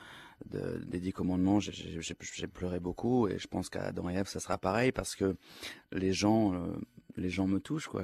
de, 0.49 0.83
des 0.85 0.99
dix 0.99 1.13
commandements, 1.13 1.59
j'ai 1.59 2.47
pleuré 2.47 2.79
beaucoup 2.79 3.27
et 3.27 3.39
je 3.39 3.47
pense 3.47 3.69
qu'à 3.69 3.91
Dans 3.91 4.09
Ève, 4.09 4.27
ça 4.27 4.39
sera 4.39 4.57
pareil 4.57 4.91
parce 4.91 5.15
que 5.15 5.35
les 5.91 6.13
gens, 6.13 6.53
les 7.17 7.29
gens 7.29 7.47
me 7.47 7.59
touchent, 7.59 7.87
quoi. 7.87 8.03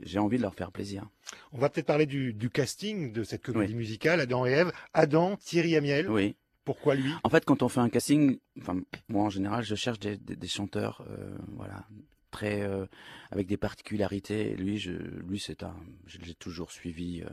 J'ai 0.00 0.18
envie 0.18 0.36
de 0.38 0.42
leur 0.42 0.54
faire 0.54 0.72
plaisir. 0.72 1.08
On 1.52 1.58
va 1.58 1.68
peut-être 1.68 1.86
parler 1.86 2.06
du, 2.06 2.32
du, 2.32 2.50
casting 2.50 3.12
de 3.12 3.22
cette 3.22 3.42
comédie 3.42 3.74
musicale, 3.74 4.20
Adam 4.20 4.46
et 4.46 4.50
Ève. 4.50 4.72
Adam, 4.94 5.36
Thierry 5.36 5.76
Amiel. 5.76 6.10
Oui. 6.10 6.36
Pourquoi 6.64 6.94
lui? 6.94 7.10
En 7.24 7.30
fait, 7.30 7.46
quand 7.46 7.62
on 7.62 7.68
fait 7.70 7.80
un 7.80 7.88
casting, 7.88 8.38
enfin, 8.60 8.78
moi 9.08 9.24
en 9.24 9.30
général, 9.30 9.64
je 9.64 9.74
cherche 9.74 9.98
des, 9.98 10.18
des, 10.18 10.36
des 10.36 10.48
chanteurs, 10.48 11.02
euh, 11.08 11.34
voilà, 11.56 11.86
très 12.30 12.60
euh, 12.60 12.84
avec 13.30 13.46
des 13.46 13.56
particularités. 13.56 14.54
Lui, 14.54 14.76
je, 14.76 14.92
lui, 14.92 15.38
c'est 15.38 15.62
un, 15.62 15.74
je 16.06 16.18
l'ai 16.18 16.34
toujours 16.34 16.70
suivi. 16.70 17.22
Euh, 17.22 17.30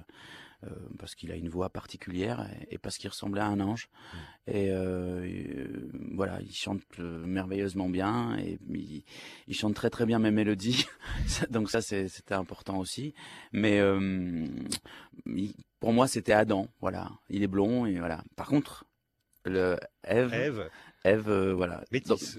euh, 0.66 0.69
parce 0.98 1.16
qu'il 1.16 1.31
a 1.31 1.36
une 1.36 1.50
voix 1.50 1.69
particulière 1.69 2.48
et, 2.69 2.78
parce 2.78 2.98
qu'il 2.98 3.10
ressemblait 3.10 3.42
à 3.42 3.48
un 3.48 3.60
ange. 3.60 3.88
Mmh. 3.88 4.18
Et 4.52 4.69
euh, 4.69 5.90
voilà, 6.14 6.40
il 6.42 6.54
chante 6.54 6.81
euh, 7.00 7.26
merveilleusement 7.26 7.90
bien 7.90 8.38
et 8.38 8.60
il, 9.48 9.54
chante 9.56 9.76
très 9.76 9.90
très 9.90 10.06
bien 10.06 10.19
mes 10.19 10.31
mélodies. 10.31 10.86
Donc 11.50 11.69
ça, 11.69 11.81
c'était 11.81 12.34
important 12.34 12.78
aussi. 12.80 13.14
Mais 13.52 13.81
pour 15.80 15.94
moi, 15.94 16.07
c'était 16.07 16.34
Adam. 16.34 16.68
Voilà, 16.81 17.12
il 17.30 17.44
est 17.44 17.48
blond 17.48 17.86
et 17.86 18.00
voilà. 18.00 18.24
Par 18.36 18.48
contre, 18.48 18.86
le 19.45 19.78
Eve, 20.04 20.34
Eve. 20.34 20.69
Voilà. 21.14 21.83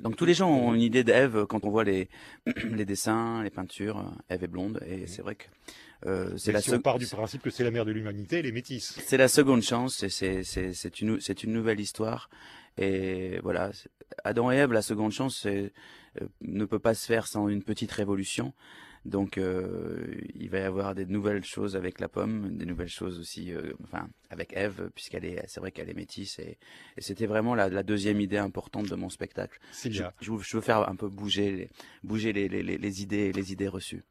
Donc, 0.03 0.17
tous 0.17 0.25
les 0.25 0.35
gens 0.35 0.51
ont 0.51 0.75
une 0.75 0.83
idée 0.83 1.05
d'Ève 1.05 1.47
quand 1.47 1.65
on 1.65 1.71
voit 1.71 1.85
les, 1.85 2.09
les 2.71 2.85
dessins, 2.85 3.43
les 3.43 3.51
peintures. 3.51 4.13
Eve 4.29 4.45
est 4.45 4.49
blonde 4.49 4.81
et 4.87 5.05
mmh. 5.05 5.07
c'est 5.07 5.23
vrai 5.23 5.35
que 5.37 5.45
euh, 6.05 6.37
c'est 6.37 6.53
la 6.53 6.61
si 6.61 6.71
on 6.75 6.81
part 6.81 6.99
du 6.99 7.07
principe 7.07 7.43
que 7.43 7.51
c'est 7.51 7.65
la 7.65 7.71
mère 7.71 7.85
de 7.85 7.93
l'humanité, 7.93 8.43
les 8.43 8.53
métis. 8.53 8.99
C'est 9.05 9.17
la 9.17 9.29
seconde 9.29 9.63
chance, 9.63 10.07
c'est 10.09 11.01
une, 11.01 11.19
une 11.45 11.53
nouvelle 11.53 11.81
histoire. 11.81 12.29
Et 12.79 13.39
voilà, 13.43 13.71
Adam 14.25 14.53
et 14.53 14.57
Ève, 14.57 14.73
la 14.73 14.83
seconde 14.83 15.13
chance, 15.13 15.47
euh, 15.47 15.71
ne 16.43 16.65
peut 16.65 16.79
pas 16.79 16.95
se 16.95 17.07
faire 17.07 17.27
sans 17.27 17.49
une 17.49 17.63
petite 17.63 17.93
révolution. 17.93 18.53
Donc, 19.07 19.39
euh, 19.39 20.05
il 20.35 20.51
va 20.51 20.59
y 20.59 20.63
avoir 20.63 20.95
des 20.95 21.07
nouvelles 21.07 21.45
choses 21.45 21.77
avec 21.77 22.01
la 22.01 22.09
pomme, 22.09 22.57
des 22.57 22.67
nouvelles 22.67 22.89
choses 22.89 23.21
aussi, 23.21 23.55
euh, 23.55 23.73
enfin, 23.85 24.09
avec 24.31 24.53
Eve, 24.57 24.91
puisqu'elle 24.95 25.25
est, 25.25 25.45
c'est 25.47 25.61
vrai 25.61 25.71
qu'elle 25.71 25.89
est 25.89 25.95
métisse. 25.95 26.41
Et, 26.41 26.59
et 26.97 27.01
c'était 27.01 27.27
vraiment 27.27 27.55
la, 27.55 27.69
la, 27.69 27.85
deuxième 27.85 28.21
idée 28.21 28.37
importante 28.37 28.89
de 28.89 28.97
mon 28.97 29.09
spectacle. 29.09 29.59
Je, 29.85 29.91
je, 29.91 30.03
je, 30.21 30.57
veux 30.57 30.61
faire 30.61 30.89
un 30.89 30.97
peu 30.97 31.09
bouger, 31.09 31.53
les, 31.53 31.71
bouger 32.03 32.33
les, 32.33 32.49
les, 32.49 32.63
les 32.63 33.03
idées, 33.03 33.33
les 33.33 33.53
idées 33.53 33.69
reçues. 33.69 34.03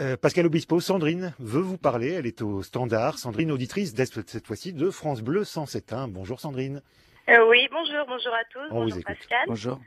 Euh, 0.00 0.16
Pascal 0.16 0.46
Obispo, 0.46 0.80
Sandrine 0.80 1.34
veut 1.40 1.60
vous 1.60 1.76
parler. 1.76 2.12
Elle 2.12 2.26
est 2.26 2.40
au 2.40 2.62
standard. 2.62 3.18
Sandrine, 3.18 3.50
auditrice 3.50 3.94
cette 3.94 4.46
fois-ci 4.46 4.72
de 4.72 4.90
France 4.90 5.22
Bleu 5.22 5.42
107.1. 5.42 6.08
Bonjour 6.08 6.40
Sandrine. 6.40 6.82
Euh, 7.28 7.48
oui, 7.48 7.68
bonjour, 7.70 8.06
bonjour 8.06 8.32
à 8.32 8.44
tous. 8.50 8.68
bonjour 8.70 9.02
Pascal. 9.04 9.44
Bonjour. 9.48 9.80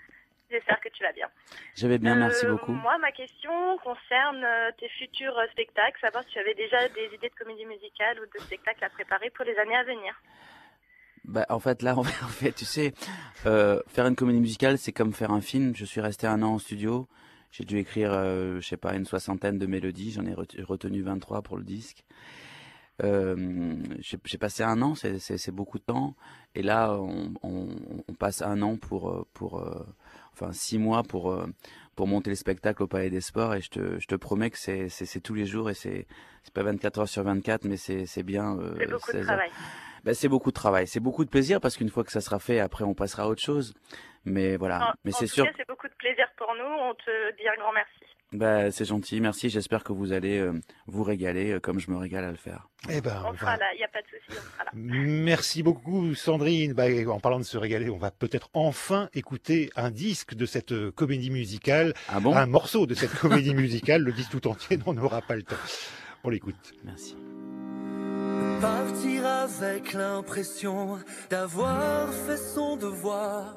J'espère 0.56 0.80
que 0.80 0.88
tu 0.90 1.04
vas 1.04 1.12
bien. 1.12 1.28
Je 1.76 1.86
vais 1.86 1.98
bien, 1.98 2.16
merci 2.16 2.46
euh, 2.46 2.52
beaucoup. 2.52 2.72
Moi, 2.72 2.98
ma 3.00 3.12
question 3.12 3.78
concerne 3.84 4.46
tes 4.80 4.88
futurs 4.88 5.36
spectacles, 5.52 6.00
savoir 6.00 6.24
si 6.24 6.30
tu 6.32 6.40
avais 6.40 6.54
déjà 6.54 6.88
des 6.90 7.14
idées 7.14 7.28
de 7.28 7.36
comédie 7.36 7.66
musicale 7.66 8.18
ou 8.22 8.26
de 8.26 8.42
spectacles 8.46 8.86
à 8.86 8.90
préparer 8.90 9.30
pour 9.32 9.44
les 9.44 9.58
années 9.58 9.76
à 9.76 9.84
venir. 9.84 10.14
Bah, 11.26 11.46
en 11.50 11.60
fait, 11.60 11.82
là, 11.82 11.98
en 11.98 12.04
fait, 12.04 12.54
tu 12.54 12.64
sais, 12.64 12.94
euh, 13.46 13.82
faire 13.88 14.08
une 14.08 14.16
comédie 14.16 14.40
musicale, 14.40 14.78
c'est 14.78 14.94
comme 14.94 15.12
faire 15.12 15.32
un 15.32 15.42
film. 15.42 15.76
Je 15.76 15.84
suis 15.84 16.00
resté 16.00 16.26
un 16.26 16.42
an 16.42 16.54
en 16.54 16.60
studio. 16.60 17.08
J'ai 17.52 17.66
dû 17.66 17.78
écrire, 17.78 18.12
euh, 18.14 18.62
je 18.62 18.68
sais 18.68 18.78
pas, 18.78 18.96
une 18.96 19.06
soixantaine 19.06 19.58
de 19.60 19.66
mélodies. 19.66 20.12
J'en 20.14 20.26
ai 20.26 20.34
ret- 20.34 20.48
retenu 20.64 21.02
23 21.02 21.42
pour 21.42 21.58
le 21.58 21.64
disque. 21.64 22.06
Euh, 23.04 23.76
j'ai 24.00 24.38
passé 24.38 24.64
un 24.64 24.82
an, 24.82 24.96
c'est- 24.96 25.52
beaucoup 25.52 25.80
de 25.80 25.84
temps. 25.84 26.16
Et 26.54 26.62
là, 26.64 26.94
on, 26.94 27.34
on, 27.44 27.68
on 28.08 28.14
passe 28.14 28.42
un 28.42 28.62
an 28.62 28.78
pour, 28.78 29.10
euh, 29.10 29.28
pour 29.34 29.60
euh, 29.60 29.86
enfin 30.40 30.52
six 30.52 30.78
mois 30.78 31.04
pour, 31.04 31.32
euh, 31.32 31.46
pour 31.96 32.08
monter 32.08 32.30
le 32.30 32.36
spectacle 32.36 32.84
au 32.84 32.88
Palais 32.88 33.10
des 33.10 33.22
Sports. 33.22 33.56
Et 33.56 33.62
je 33.62 33.70
te, 33.70 34.00
je 34.00 34.06
te 34.08 34.16
promets 34.16 34.50
que 34.50 34.58
c'est 34.58 34.90
c'est- 34.90 35.06
c'est 35.06 35.22
tous 35.22 35.34
les 35.34 35.46
jours 35.46 35.70
et 35.70 35.74
c'est 35.74 36.06
c'est 36.44 36.54
pas 36.54 36.64
24 36.64 37.00
heures 37.00 37.08
sur 37.08 37.24
24, 37.24 37.66
mais 37.66 37.78
c'est 37.78 38.06
c'est 38.06 38.24
bien. 38.24 38.58
euh, 38.60 38.74
C'est 38.78 38.86
beaucoup 38.92 39.12
de 39.12 39.18
16 39.18 39.22
heures. 39.22 39.26
travail. 39.26 39.52
Ben, 40.04 40.14
c'est 40.14 40.28
beaucoup 40.30 40.50
de 40.52 40.56
travail, 40.56 40.86
c'est 40.88 41.00
beaucoup 41.00 41.26
de 41.26 41.30
plaisir 41.32 41.60
parce 41.60 41.78
qu'une 41.78 41.90
fois 41.90 42.04
que 42.04 42.12
ça 42.12 42.22
sera 42.22 42.38
fait, 42.40 42.60
après 42.60 42.84
on 42.84 42.94
passera 42.94 43.24
à 43.24 43.28
autre 43.28 43.42
chose. 43.42 43.74
Mais 44.26 44.56
voilà, 44.58 44.90
En, 44.90 44.94
mais 45.04 45.12
c'est 45.12 45.26
sûr, 45.28 45.48
c'est 45.58 45.68
beaucoup 45.68 45.88
de 45.88 45.94
plaisir 45.98 46.28
pour 46.38 46.54
nous. 46.56 46.64
On 46.64 46.94
te 46.96 47.36
dit 47.38 47.48
un 47.48 47.56
grand 47.60 47.72
merci. 47.74 47.92
Ben, 48.36 48.72
c'est 48.72 48.86
gentil, 48.86 49.20
merci. 49.22 49.50
J'espère 49.50 49.84
que 49.84 49.92
vous 49.94 50.12
allez 50.12 50.38
euh, 50.40 50.54
vous 50.88 51.04
régaler 51.04 51.52
euh, 51.54 51.60
comme 51.60 51.80
je 51.80 51.90
me 51.92 51.98
régale 51.98 52.24
à 52.26 52.32
le 52.32 52.38
faire. 52.38 52.68
Eh 52.90 53.02
ben, 53.02 53.22
On 53.26 53.30
on 53.30 53.34
sera 53.36 53.52
va- 53.54 53.58
là, 53.58 53.66
il 53.74 53.78
n'y 53.78 53.84
a 53.84 53.88
pas 53.88 54.02
de 54.02 54.08
souci, 54.08 54.30
on 54.30 54.34
sera 54.54 54.64
là. 54.66 54.72
Merci 54.74 55.64
beaucoup 55.64 56.14
Sandrine. 56.16 56.74
Bah, 56.74 56.84
en 57.10 57.20
parlant 57.20 57.40
de 57.40 57.44
se 57.44 57.58
régaler, 57.58 57.90
on 57.90 57.98
va 57.98 58.12
peut-être 58.12 58.50
enfin 58.54 59.10
écouter 59.14 59.70
un 59.76 59.90
disque 59.92 60.36
de 60.36 60.46
cette 60.46 60.72
euh, 60.72 60.92
comédie 60.92 61.32
musicale, 61.32 61.94
Ah 62.10 62.20
bon? 62.20 62.36
Un 62.36 62.46
morceau 62.46 62.86
de 62.86 62.94
cette 62.94 63.14
comédie 63.14 63.54
musicale. 63.56 64.02
Le 64.04 64.12
disque 64.12 64.32
tout 64.32 64.48
entier, 64.48 64.78
on 64.86 64.94
n'aura 64.94 65.22
pas 65.22 65.36
le 65.36 65.44
temps. 65.44 65.56
On 66.24 66.30
l'écoute. 66.30 66.74
Merci. 66.84 67.16
Partir 68.62 69.26
avec 69.26 69.94
l'impression 69.94 70.98
d'avoir 71.30 72.12
fait 72.14 72.38
son 72.38 72.78
devoir. 72.78 73.56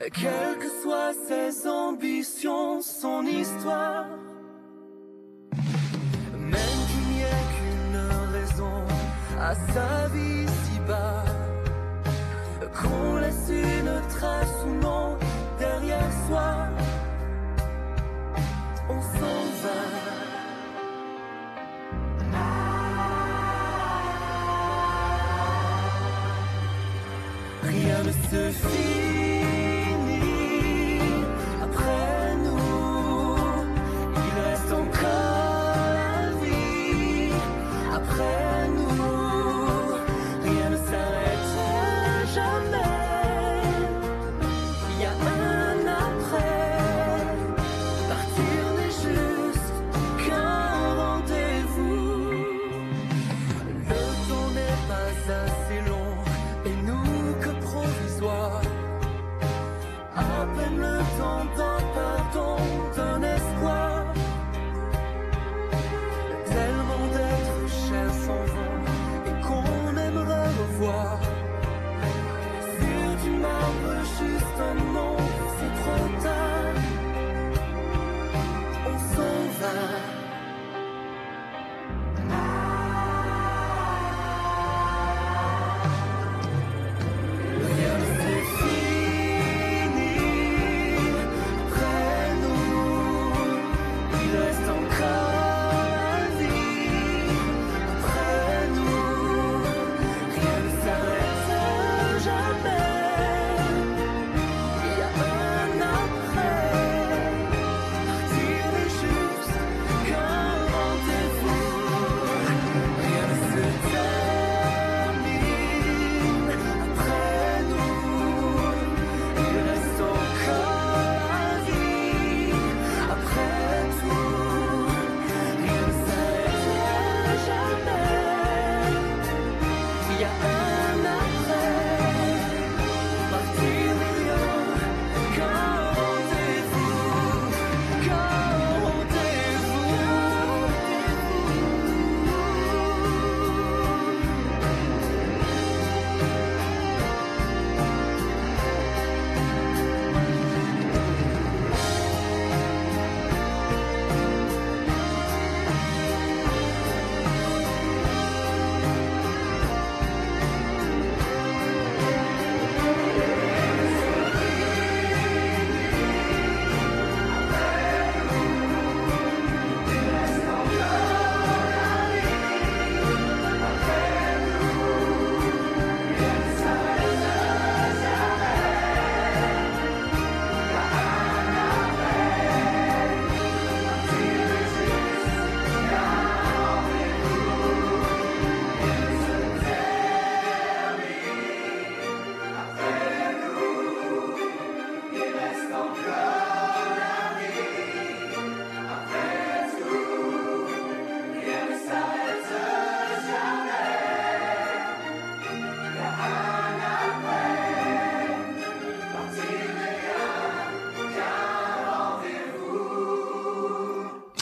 Quelles 0.00 0.58
que 0.60 0.70
soient 0.80 1.12
ses 1.26 1.66
ambitions, 1.66 2.80
son 2.82 3.26
histoire. 3.26 4.06
Même 6.38 6.78
qu'il 6.88 7.14
n'y 7.14 7.22
ait 7.22 7.46
qu'une 7.56 7.98
raison 8.32 8.84
à 9.40 9.54
sa 9.56 10.06
vie 10.14 10.46
si 10.46 10.78
bas. 10.86 11.24
Qu'on 12.80 13.16
laisse 13.16 13.48
une 13.48 14.08
trace 14.08 14.57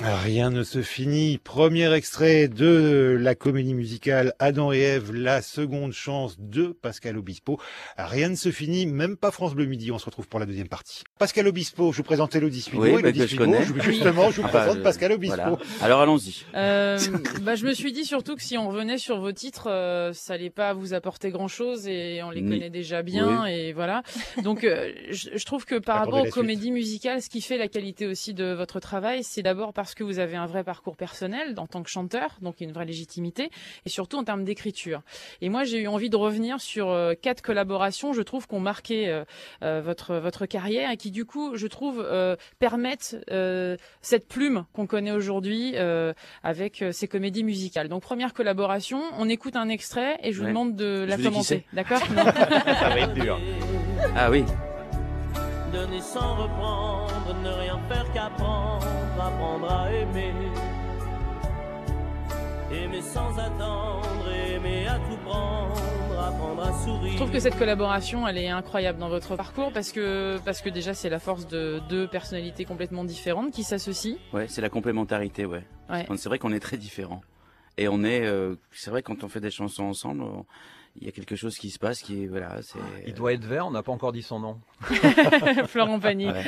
Rien 0.05 0.51
ne 0.51 0.63
se 0.63 0.83
finit. 0.83 1.39
Premier 1.39 1.93
extrait 1.95 2.49
de 2.49 3.17
la 3.19 3.35
comédie 3.35 3.73
musicale 3.73 4.35
Adam 4.39 4.71
et 4.73 4.79
Ève, 4.81 5.13
la 5.15 5.41
seconde 5.41 5.93
chance 5.93 6.37
de 6.39 6.67
Pascal 6.67 7.17
Obispo. 7.17 7.59
Rien 7.97 8.29
ne 8.29 8.35
se 8.35 8.51
finit, 8.51 8.85
même 8.87 9.17
pas 9.17 9.31
France 9.31 9.55
Bleu 9.55 9.65
Midi. 9.65 9.91
On 9.93 9.99
se 9.99 10.05
retrouve 10.05 10.29
pour 10.29 10.39
la 10.39 10.45
deuxième 10.45 10.69
partie. 10.69 11.03
Pascal 11.19 11.49
Obispo, 11.49 11.93
je 11.93 11.97
vous 11.99 12.03
présente 12.03 12.37
Elodie 12.37 12.61
Suido. 12.61 12.83
Oui, 12.83 13.01
bah, 13.03 13.11
je 13.15 13.37
connais. 13.37 13.65
justement, 13.81 14.31
je 14.31 14.43
vous 14.43 14.47
Ah 14.49 14.53
bah, 14.53 14.61
présente 14.65 14.83
Pascal 14.83 15.13
Obispo. 15.13 15.35
Voilà. 15.37 15.59
Alors 15.81 16.01
allons-y. 16.03 16.45
Euh, 16.55 16.99
bah, 17.43 17.55
je 17.55 17.65
me 17.65 17.73
suis 17.73 17.93
dit 17.93 18.05
surtout 18.05 18.37
que 18.37 18.43
si 18.43 18.59
on 18.59 18.69
revenait 18.69 18.99
sur 18.99 19.19
vos 19.19 19.33
titres, 19.33 19.69
euh, 19.71 20.13
ça 20.13 20.35
allait 20.35 20.51
pas 20.51 20.75
vous 20.75 20.93
apporter 20.93 21.31
grand-chose 21.31 21.89
et 21.89 22.21
on 22.23 22.31
les 22.31 22.43
Ni- 22.43 22.51
connaît 22.51 22.71
déjà 22.71 23.03
bien 23.03 23.47
et 23.47 23.73
voilà. 23.73 24.03
Donc 24.45 24.63
euh, 24.63 24.93
je, 25.11 25.31
je 25.35 25.45
trouve 25.47 25.65
que 25.65 25.79
par 25.79 26.01
rapport 26.01 26.21
aux 26.27 26.31
comédies 26.31 26.71
musicales, 26.71 27.23
ce 27.23 27.31
qui 27.31 27.41
fait 27.41 27.57
la 27.57 27.69
qualité 27.69 28.07
aussi 28.07 28.35
de 28.35 28.53
votre 28.53 28.79
travail, 28.79 29.25
c'est 29.25 29.43
d'abord 29.43 29.73
parce 29.87 29.95
que 29.95 30.03
vous 30.03 30.19
avez 30.19 30.35
un 30.37 30.47
vrai 30.47 30.65
parcours 30.65 30.97
personnel 30.97 31.55
en 31.59 31.69
tant 31.69 31.81
que 31.85 31.89
chanteur, 31.89 32.39
donc 32.43 32.61
une 32.61 32.73
vraie 32.73 32.85
légitimité, 32.87 33.51
et 33.85 33.89
surtout 33.89 34.17
en 34.19 34.25
termes 34.25 34.43
d'écriture. 34.43 35.03
Et 35.41 35.49
moi, 35.49 35.63
j'ai 35.63 35.79
eu 35.83 35.87
envie 35.87 36.11
de 36.11 36.17
revenir 36.17 36.61
sur 36.61 36.91
euh, 36.91 37.15
quatre 37.15 37.41
collaborations, 37.41 38.13
je 38.13 38.23
trouve, 38.23 38.49
qu'on 38.49 38.59
marqué 38.59 39.09
euh, 39.09 39.23
euh, 39.63 39.81
votre 39.81 40.17
votre 40.17 40.45
carrière 40.47 40.91
et 40.91 40.97
qui 40.97 41.13
du 41.13 41.25
coup, 41.25 41.55
je 41.55 41.69
trouve, 41.69 42.05
euh, 42.05 42.35
permettent 42.59 43.17
euh, 43.31 43.77
cette 44.03 44.27
plume 44.27 44.65
qu'on 44.73 44.89
connaît 44.89 45.13
aujourd'hui 45.13 45.75
euh, 45.77 46.13
avec 46.43 46.83
euh, 46.83 46.91
ces 46.91 47.07
comédies 47.07 47.45
musicales. 47.45 47.89
Donc 47.89 48.03
première 48.03 48.35
collaboration, 48.35 49.01
on 49.21 49.29
écoute 49.29 49.55
un 49.55 49.69
extrait 49.69 50.19
et 50.25 50.33
je 50.33 50.39
vous 50.39 50.47
Ouais. 50.47 50.51
demande 50.51 50.75
de 50.75 51.05
Je 51.05 51.11
la 51.11 51.17
commenter. 51.17 51.65
D'accord. 51.73 51.99
Ça 52.01 52.89
va 52.89 52.99
être 52.99 53.15
dur. 53.15 53.39
Ah 54.17 54.33
oui. 54.33 54.45
Donner 55.73 56.01
sans 56.01 56.35
reprendre, 56.35 57.37
ne 57.45 57.51
rien 57.51 57.79
faire 57.89 58.07
qu'apprendre, 58.13 58.66
apprendre 59.27 59.71
à 59.71 59.93
aimer. 59.93 60.33
Aimer 62.73 63.01
sans 63.01 63.39
attendre, 63.39 64.29
aimer 64.33 64.87
à 64.89 64.99
tout 64.99 65.17
prendre, 65.25 65.75
apprendre 66.21 66.63
à 66.63 66.73
sourire. 66.85 67.13
Je 67.13 67.17
trouve 67.17 67.31
que 67.31 67.39
cette 67.39 67.57
collaboration, 67.59 68.27
elle 68.27 68.39
est 68.39 68.49
incroyable 68.49 68.99
dans 68.99 69.09
votre 69.09 69.37
parcours 69.37 69.73
parce 69.73 69.93
que 69.93 70.39
parce 70.45 70.61
que 70.63 70.69
déjà 70.69 70.93
c'est 70.93 71.09
la 71.09 71.19
force 71.21 71.47
de 71.47 71.81
deux 71.89 72.09
personnalités 72.09 72.65
complètement 72.65 73.05
différentes 73.05 73.53
qui 73.53 73.63
s'associent. 73.63 74.17
Ouais, 74.33 74.47
c'est 74.49 74.61
la 74.63 74.69
complémentarité, 74.69 75.45
ouais. 75.47 75.65
Ouais. 75.89 76.07
C'est 76.17 76.29
vrai 76.29 76.39
qu'on 76.39 76.53
est 76.53 76.61
très 76.61 76.77
différents. 76.77 77.23
Et 77.79 77.89
on 77.89 78.03
est, 78.05 78.25
euh, 78.27 78.57
c'est 78.73 78.91
vrai 78.91 79.03
quand 79.03 79.23
on 79.23 79.29
fait 79.29 79.41
des 79.41 79.51
chansons 79.51 79.85
ensemble, 79.85 80.23
on- 80.23 80.45
il 80.99 81.05
y 81.05 81.09
a 81.09 81.13
quelque 81.13 81.37
chose 81.37 81.59
qui 81.59 81.69
se 81.71 81.79
passe 81.79 82.01
qui 82.01 82.25
est, 82.25 82.27
voilà, 82.27 82.57
c'est. 82.63 82.79
Il 83.07 83.13
doit 83.15 83.35
être 83.35 83.45
vert, 83.45 83.67
on 83.67 83.71
n'a 83.71 83.83
pas 83.83 83.93
encore 83.93 84.13
dit 84.13 84.23
son 84.23 84.41
nom. 84.41 84.59
Florent 85.67 86.01
Pagny. 86.01 86.27
Ouais. 86.31 86.45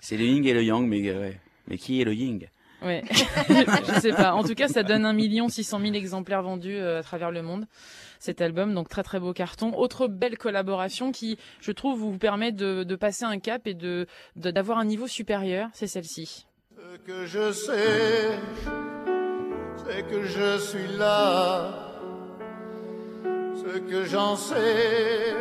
C'est 0.00 0.16
le 0.16 0.24
yin 0.24 0.44
et 0.46 0.54
le 0.54 0.62
yang, 0.64 0.88
mais 0.88 1.06
euh, 1.08 1.20
ouais. 1.20 1.40
Mais 1.68 1.78
qui 1.78 2.00
est 2.00 2.04
le 2.04 2.14
yin 2.14 2.40
Ouais. 2.82 3.02
je 3.48 4.00
sais 4.00 4.12
pas. 4.12 4.34
En 4.34 4.42
tout 4.44 4.54
cas, 4.54 4.68
ça 4.68 4.82
donne 4.82 5.06
1 5.06 5.48
600 5.48 5.80
000 5.80 5.94
exemplaires 5.94 6.42
vendus 6.42 6.76
euh, 6.76 6.98
à 6.98 7.02
travers 7.02 7.30
le 7.30 7.40
monde. 7.42 7.66
Cet 8.18 8.40
album, 8.42 8.74
donc 8.74 8.88
très 8.90 9.02
très 9.02 9.20
beau 9.20 9.32
carton. 9.32 9.74
Autre 9.78 10.06
belle 10.06 10.36
collaboration 10.36 11.10
qui, 11.12 11.38
je 11.60 11.72
trouve, 11.72 11.98
vous 11.98 12.18
permet 12.18 12.52
de, 12.52 12.84
de 12.84 12.96
passer 12.96 13.24
un 13.24 13.38
cap 13.38 13.66
et 13.66 13.74
de 13.74 14.06
de- 14.36 14.50
d'avoir 14.50 14.78
un 14.78 14.84
niveau 14.84 15.06
supérieur. 15.06 15.68
C'est 15.72 15.86
celle-ci. 15.86 16.46
Ce 16.76 16.96
que 17.06 17.24
je 17.26 17.52
sais, 17.52 18.38
c'est 19.86 20.06
que 20.06 20.22
je 20.24 20.58
suis 20.58 20.96
là. 20.98 21.90
Ce 23.56 23.78
que 23.78 24.04
j'en 24.04 24.36
sais, 24.36 25.34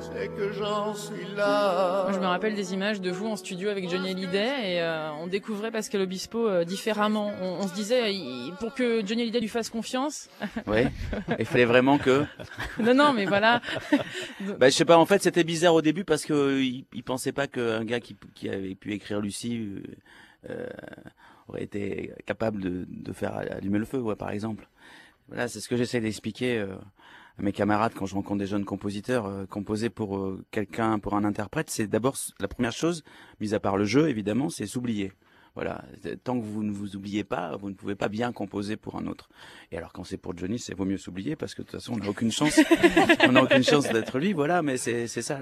c'est 0.00 0.28
que 0.28 0.52
j'en 0.52 0.94
suis 0.94 1.26
là. 1.36 2.04
Moi, 2.04 2.12
je 2.12 2.18
me 2.20 2.26
rappelle 2.26 2.54
des 2.54 2.72
images 2.74 3.00
de 3.00 3.10
vous 3.10 3.26
en 3.26 3.36
studio 3.36 3.68
avec 3.68 3.88
Johnny 3.88 4.10
Hallyday 4.10 4.74
et 4.74 4.80
euh, 4.82 5.12
on 5.20 5.26
découvrait 5.26 5.70
Pascal 5.70 6.00
Obispo 6.02 6.48
euh, 6.48 6.64
différemment. 6.64 7.32
On, 7.40 7.60
on 7.64 7.68
se 7.68 7.74
disait, 7.74 8.14
il- 8.14 8.52
pour 8.60 8.74
que 8.74 9.04
Johnny 9.06 9.22
Hallyday 9.22 9.40
lui 9.40 9.48
fasse 9.48 9.68
confiance. 9.70 10.28
Ouais. 10.66 10.90
Il 11.38 11.44
fallait 11.44 11.64
vraiment 11.66 11.98
que. 11.98 12.24
non, 12.80 12.94
non, 12.94 13.12
mais 13.12 13.26
voilà. 13.26 13.60
Bah, 14.58 14.68
je 14.68 14.74
sais 14.74 14.84
pas. 14.84 14.96
En 14.98 15.06
fait, 15.06 15.22
c'était 15.22 15.44
bizarre 15.44 15.74
au 15.74 15.82
début 15.82 16.04
parce 16.04 16.24
que 16.24 16.32
euh, 16.32 16.62
il, 16.62 16.84
il 16.94 17.02
pensait 17.02 17.32
pas 17.32 17.46
qu'un 17.46 17.84
gars 17.84 18.00
qui, 18.00 18.16
qui 18.34 18.48
avait 18.48 18.74
pu 18.74 18.92
écrire 18.92 19.20
Lucie 19.20 19.58
euh, 19.58 19.82
euh, 20.50 20.66
aurait 21.48 21.62
été 21.64 22.12
capable 22.26 22.60
de, 22.62 22.86
de 22.88 23.12
faire 23.12 23.36
allumer 23.36 23.78
le 23.78 23.84
feu, 23.84 23.98
ouais, 23.98 24.16
par 24.16 24.30
exemple. 24.30 24.66
Voilà, 25.28 25.46
c'est 25.48 25.60
ce 25.60 25.68
que 25.68 25.76
j'essaie 25.76 26.00
d'expliquer 26.00 26.58
euh, 26.58 26.68
mes 27.40 27.52
camarades 27.52 27.92
quand 27.94 28.06
je 28.06 28.14
rencontre 28.14 28.38
des 28.38 28.46
jeunes 28.46 28.64
compositeurs. 28.64 29.26
Euh, 29.26 29.46
composer 29.46 29.90
pour 29.90 30.18
euh, 30.18 30.44
quelqu'un, 30.50 30.98
pour 30.98 31.14
un 31.14 31.24
interprète, 31.24 31.70
c'est 31.70 31.86
d'abord 31.86 32.16
la 32.38 32.48
première 32.48 32.72
chose, 32.72 33.04
mis 33.40 33.54
à 33.54 33.60
part 33.60 33.76
le 33.76 33.84
jeu 33.84 34.08
évidemment, 34.08 34.50
c'est 34.50 34.66
s'oublier. 34.66 35.12
Voilà, 35.62 35.84
tant 36.24 36.40
que 36.40 36.44
vous 36.46 36.62
ne 36.62 36.72
vous 36.72 36.96
oubliez 36.96 37.22
pas, 37.22 37.54
vous 37.58 37.68
ne 37.68 37.74
pouvez 37.74 37.94
pas 37.94 38.08
bien 38.08 38.32
composer 38.32 38.78
pour 38.78 38.96
un 38.96 39.06
autre. 39.06 39.28
Et 39.72 39.76
alors 39.76 39.92
quand 39.92 40.04
c'est 40.04 40.16
pour 40.16 40.34
Johnny, 40.34 40.58
c'est 40.58 40.72
vaut 40.72 40.86
mieux 40.86 40.96
s'oublier 40.96 41.36
parce 41.36 41.54
que 41.54 41.60
de 41.60 41.66
toute 41.66 41.78
façon 41.80 41.92
on 41.92 41.98
n'a 41.98 42.08
aucune 42.08 42.32
chance, 42.32 42.58
on 43.28 43.32
n'a 43.32 43.42
aucune 43.42 43.62
chance 43.62 43.86
d'être 43.90 44.18
lui. 44.18 44.32
Voilà, 44.32 44.62
mais 44.62 44.78
c'est 44.78 45.06
c'est 45.06 45.20
ça, 45.20 45.38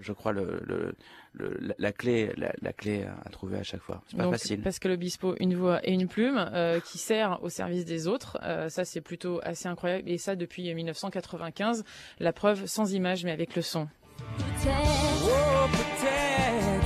je 0.00 0.12
crois 0.12 0.32
le, 0.32 0.60
le, 0.66 0.94
le- 1.34 1.56
la- 1.60 1.74
la 1.78 1.92
clé, 1.92 2.32
la, 2.36 2.52
la 2.60 2.72
clé 2.72 3.04
à 3.24 3.30
trouver 3.30 3.56
à 3.58 3.62
chaque 3.62 3.82
fois. 3.82 4.02
C'est 4.08 4.16
pas 4.16 4.24
Donc, 4.24 4.32
facile. 4.32 4.60
Pascal 4.62 4.90
Obispo, 4.92 5.36
une 5.38 5.54
voix 5.54 5.78
et 5.86 5.92
une 5.92 6.08
plume 6.08 6.44
euh, 6.52 6.80
qui 6.80 6.98
sert 6.98 7.38
au 7.44 7.48
service 7.48 7.84
des 7.84 8.08
autres. 8.08 8.38
Euh, 8.42 8.68
ça, 8.68 8.84
c'est 8.84 9.00
plutôt 9.00 9.38
assez 9.44 9.68
incroyable. 9.68 10.08
Et 10.10 10.18
ça, 10.18 10.34
depuis 10.34 10.74
1995. 10.74 11.84
La 12.18 12.32
preuve 12.32 12.66
sans 12.66 12.92
image, 12.92 13.24
mais 13.24 13.30
avec 13.30 13.54
le 13.54 13.62
son. 13.62 13.86
Oh, 14.20 15.68
peut-être. 15.70 16.82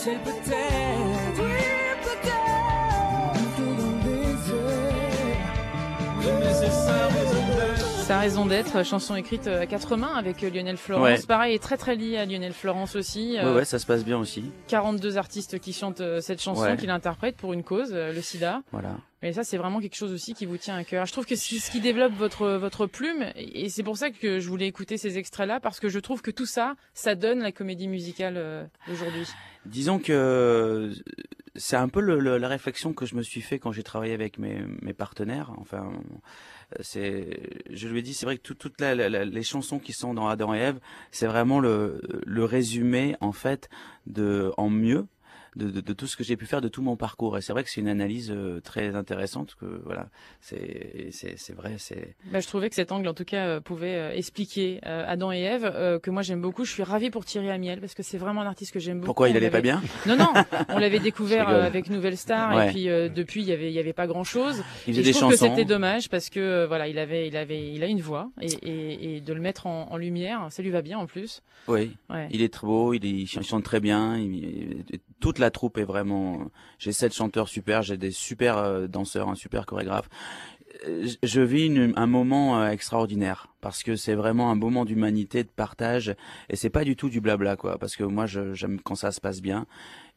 Oh, 0.00 0.02
c'est 0.02 0.18
peut-être. 0.22 0.59
D'être. 8.10 8.16
Sa 8.16 8.18
raison 8.20 8.46
d'être, 8.46 8.84
chanson 8.84 9.14
écrite 9.16 9.46
à 9.46 9.66
quatre 9.66 9.96
mains 9.96 10.14
avec 10.16 10.42
euh, 10.42 10.50
Lionel 10.50 10.76
Florence. 10.76 11.04
Ouais. 11.04 11.26
Pareil, 11.26 11.54
est 11.54 11.58
très 11.62 11.76
très 11.76 11.94
lié 11.94 12.16
à 12.16 12.26
Lionel 12.26 12.52
Florence 12.52 12.96
aussi. 12.96 13.32
Ouais, 13.34 13.44
Euh, 13.44 13.54
ouais, 13.54 13.64
ça 13.64 13.78
se 13.78 13.86
passe 13.86 14.04
bien 14.04 14.18
aussi. 14.18 14.44
42 14.68 15.16
artistes 15.16 15.58
qui 15.58 15.72
chantent 15.72 16.00
euh, 16.00 16.20
cette 16.20 16.42
chanson, 16.42 16.62
Ouais. 16.62 16.76
qui 16.76 16.86
l'interprètent 16.86 17.36
pour 17.36 17.52
une 17.52 17.62
cause, 17.62 17.90
euh, 17.92 18.12
le 18.12 18.20
sida. 18.20 18.62
Voilà. 18.72 18.96
Mais 19.22 19.32
ça, 19.34 19.44
c'est 19.44 19.58
vraiment 19.58 19.80
quelque 19.80 19.96
chose 19.96 20.12
aussi 20.12 20.32
qui 20.34 20.46
vous 20.46 20.56
tient 20.56 20.76
à 20.76 20.82
cœur. 20.84 21.04
Je 21.06 21.12
trouve 21.12 21.26
que 21.26 21.36
c'est 21.36 21.56
ce 21.58 21.70
qui 21.70 21.80
développe 21.80 22.14
votre 22.14 22.48
votre 22.52 22.86
plume, 22.86 23.26
et 23.36 23.68
c'est 23.68 23.82
pour 23.82 23.98
ça 23.98 24.10
que 24.10 24.40
je 24.40 24.48
voulais 24.48 24.66
écouter 24.66 24.96
ces 24.96 25.18
extraits-là, 25.18 25.60
parce 25.60 25.78
que 25.78 25.88
je 25.90 25.98
trouve 25.98 26.22
que 26.22 26.30
tout 26.30 26.46
ça, 26.46 26.74
ça 26.94 27.14
donne 27.14 27.40
la 27.40 27.52
comédie 27.52 27.86
musicale 27.86 28.34
euh, 28.38 28.64
d'aujourd'hui. 28.88 29.26
Disons 29.66 29.98
que 29.98 30.12
euh, 30.12 30.94
c'est 31.60 31.76
un 31.76 31.88
peu 31.88 32.00
la 32.00 32.48
réflexion 32.48 32.92
que 32.92 33.06
je 33.06 33.14
me 33.14 33.22
suis 33.22 33.42
fait 33.42 33.58
quand 33.58 33.70
j'ai 33.70 33.82
travaillé 33.82 34.14
avec 34.14 34.38
mes, 34.38 34.64
partenaires. 34.96 35.52
Enfin, 35.58 35.92
euh, 36.96 37.24
je 37.70 37.88
lui 37.88 37.98
ai 37.98 38.02
dit, 38.02 38.14
c'est 38.14 38.26
vrai 38.26 38.38
que 38.38 38.42
tout- 38.42 38.54
toutes 38.54 38.80
les 38.80 39.42
chansons 39.42 39.78
qui 39.78 39.92
sont 39.92 40.14
dans 40.14 40.28
Adam 40.28 40.54
et 40.54 40.58
Ève, 40.58 40.80
c'est 41.10 41.26
vraiment 41.26 41.60
le, 41.60 42.00
le 42.26 42.44
résumé 42.44 43.16
en 43.20 43.32
fait 43.32 43.68
de 44.06 44.52
en 44.56 44.70
mieux. 44.70 45.06
De, 45.56 45.68
de, 45.68 45.80
de 45.80 45.92
tout 45.94 46.06
ce 46.06 46.16
que 46.16 46.22
j'ai 46.22 46.36
pu 46.36 46.46
faire 46.46 46.60
de 46.60 46.68
tout 46.68 46.80
mon 46.80 46.94
parcours 46.96 47.36
et 47.36 47.40
c'est 47.42 47.52
vrai 47.52 47.64
que 47.64 47.70
c'est 47.70 47.80
une 47.80 47.88
analyse 47.88 48.30
euh, 48.30 48.60
très 48.60 48.94
intéressante 48.94 49.56
que 49.58 49.82
voilà 49.84 50.08
c'est 50.40 51.08
c'est 51.10 51.52
vrai 51.54 51.74
c'est 51.78 52.14
Bah, 52.30 52.38
je 52.40 52.46
trouvais 52.46 52.68
que 52.68 52.76
cet 52.76 52.92
angle, 52.92 53.08
en 53.08 53.14
tout 53.14 53.24
cas, 53.24 53.46
euh, 53.46 53.60
pouvait 53.60 53.94
euh, 53.96 54.12
expliquer 54.14 54.78
Adam 54.84 55.32
et 55.32 55.40
Ève, 55.40 56.00
que 56.02 56.10
moi 56.10 56.22
j'aime 56.22 56.40
beaucoup. 56.40 56.64
Je 56.64 56.70
suis 56.70 56.82
ravie 56.84 57.10
pour 57.10 57.24
Thierry 57.24 57.50
Amiel, 57.50 57.80
parce 57.80 57.94
que 57.94 58.02
c'est 58.02 58.16
vraiment 58.18 58.42
un 58.42 58.46
artiste 58.46 58.72
que 58.72 58.78
j'aime 58.78 58.98
beaucoup. 58.98 59.06
pourquoi 59.06 59.28
il 59.28 59.36
allait 59.36 59.50
pas 59.50 59.60
bien 59.60 59.82
Non, 60.06 60.16
non, 60.16 60.28
on 60.68 60.78
l'avait 60.78 61.00
découvert 61.00 61.48
Je 61.50 61.54
avec 61.54 61.90
Nouvelle 61.90 62.16
Star, 62.16 62.54
Ouais. 62.54 62.68
et 62.68 62.70
puis 62.72 62.84
depuis, 63.14 63.42
il 63.42 63.48
y 63.48 63.52
avait, 63.52 63.70
il 63.70 63.74
y 63.74 63.78
avait 63.80 63.92
pas 63.92 64.06
grand-chose. 64.06 64.62
il 64.86 64.90
Et 64.90 64.92
faisait 64.92 65.02
je 65.02 65.08
des 65.12 65.12
trouve 65.18 65.30
que 65.32 65.36
c'était 65.36 65.64
dommage 65.64 66.08
parce 66.08 66.30
que 66.30 66.64
voilà, 66.66 66.86
il 66.88 66.98
avait, 66.98 67.26
il 67.28 67.36
avait, 67.36 67.72
il 67.72 67.82
a 67.82 67.86
une 67.86 68.00
voix 68.00 68.30
et, 68.40 68.46
et, 68.62 69.16
et 69.16 69.20
de 69.20 69.32
le 69.32 69.40
mettre 69.40 69.66
en, 69.66 69.90
en 69.90 69.96
lumière, 69.96 70.46
ça 70.50 70.62
lui 70.62 70.70
va 70.70 70.82
bien 70.82 70.98
en 70.98 71.06
plus. 71.06 71.42
oui 71.68 71.96
Ouais. 72.08 72.28
Il 72.30 72.40
est 72.42 72.52
très 72.52 72.66
beau, 72.66 72.94
il, 72.94 73.04
est- 73.04 73.08
il 73.08 73.26
chante 73.26 73.64
très 73.64 73.80
bien. 73.80 74.16
il- 74.16 74.84
il- 74.92 75.00
toute 75.20 75.38
la 75.38 75.50
troupe 75.50 75.78
est 75.78 75.84
vraiment. 75.84 76.50
J'ai 76.78 76.92
sept 76.92 77.14
chanteurs 77.14 77.48
super, 77.48 77.82
j'ai 77.82 77.96
des 77.96 78.10
super 78.10 78.58
euh, 78.58 78.86
danseurs, 78.86 79.28
un 79.28 79.34
super 79.34 79.66
chorégraphe. 79.66 80.08
Je- 81.22 81.40
vis 81.40 81.66
une- 81.66 81.92
un 81.96 82.06
moment 82.06 82.60
euh, 82.60 82.70
extraordinaire 82.70 83.48
parce 83.60 83.82
que 83.82 83.96
c'est 83.96 84.14
vraiment 84.14 84.50
un 84.50 84.54
moment 84.54 84.84
d'humanité, 84.86 85.44
de 85.44 85.48
partage, 85.48 86.14
et 86.48 86.56
c'est 86.56 86.70
pas 86.70 86.84
du 86.84 86.96
tout 86.96 87.10
du 87.10 87.20
blabla 87.20 87.56
quoi. 87.56 87.76
Parce 87.78 87.96
que 87.96 88.04
moi, 88.04 88.24
j'aime 88.26 88.80
quand 88.82 88.94
ça 88.94 89.12
se 89.12 89.20
passe 89.20 89.42
bien, 89.42 89.66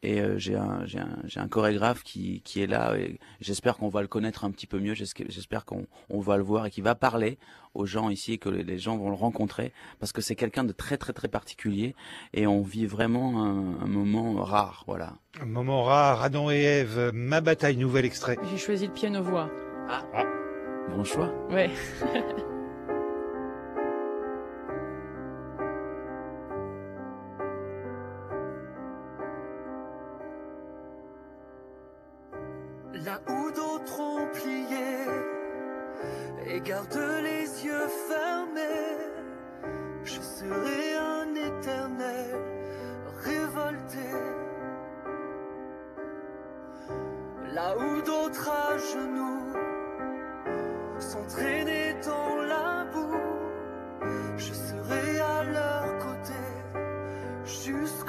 et 0.02 0.22
euh, 0.22 0.38
j'ai 0.38 0.56
un, 0.56 0.86
j'ai 0.86 1.00
un, 1.00 1.18
j'ai 1.26 1.42
un 1.42 1.48
chorégraphe 1.50 2.04
qui, 2.04 2.42
qui 2.46 2.62
est 2.62 2.68
là, 2.68 2.96
et 2.98 3.20
j'espère 3.42 3.76
qu'on 3.78 3.90
va 3.90 4.02
le 4.02 4.08
connaître 4.08 4.46
un 4.46 4.52
petit 4.52 4.68
peu 4.68 4.80
mieux. 4.80 4.94
J'espère 4.94 5.66
qu'on 5.66 5.86
on 6.10 6.20
va 6.22 6.38
le 6.38 6.44
voir 6.44 6.66
et 6.68 6.72
qu'il 6.72 6.84
va 6.84 6.96
parler 6.96 7.38
aux 7.74 7.86
gens 7.86 8.10
ici, 8.10 8.34
et 8.34 8.38
que 8.38 8.50
les 8.50 8.78
gens 8.78 8.96
vont 8.98 9.10
le 9.10 9.16
rencontrer 9.16 9.74
parce 10.00 10.12
que 10.14 10.22
c'est 10.22 10.36
quelqu'un 10.36 10.64
de 10.64 10.72
très 10.72 10.96
très 10.98 11.12
très 11.12 11.28
particulier 11.28 11.96
et 12.34 12.46
on 12.48 12.62
vit 12.62 12.86
vraiment 12.86 13.44
un, 13.44 13.82
un 13.84 13.88
moment 13.88 14.36
rare, 14.44 14.84
voilà. 14.88 15.16
Un 15.42 15.46
moment 15.46 15.84
rare, 15.84 16.22
Adam 16.22 16.50
et 16.52 16.62
Ève, 16.62 17.12
ma 17.14 17.42
bataille, 17.42 17.76
nouvel 17.78 18.06
extrait. 18.06 18.38
J'ai 18.52 18.58
choisi 18.58 18.88
le 18.88 18.94
piano 18.94 19.22
voix. 19.24 19.50
Bon 20.90 21.04
choix. 21.04 21.30
Ouais. 21.50 21.72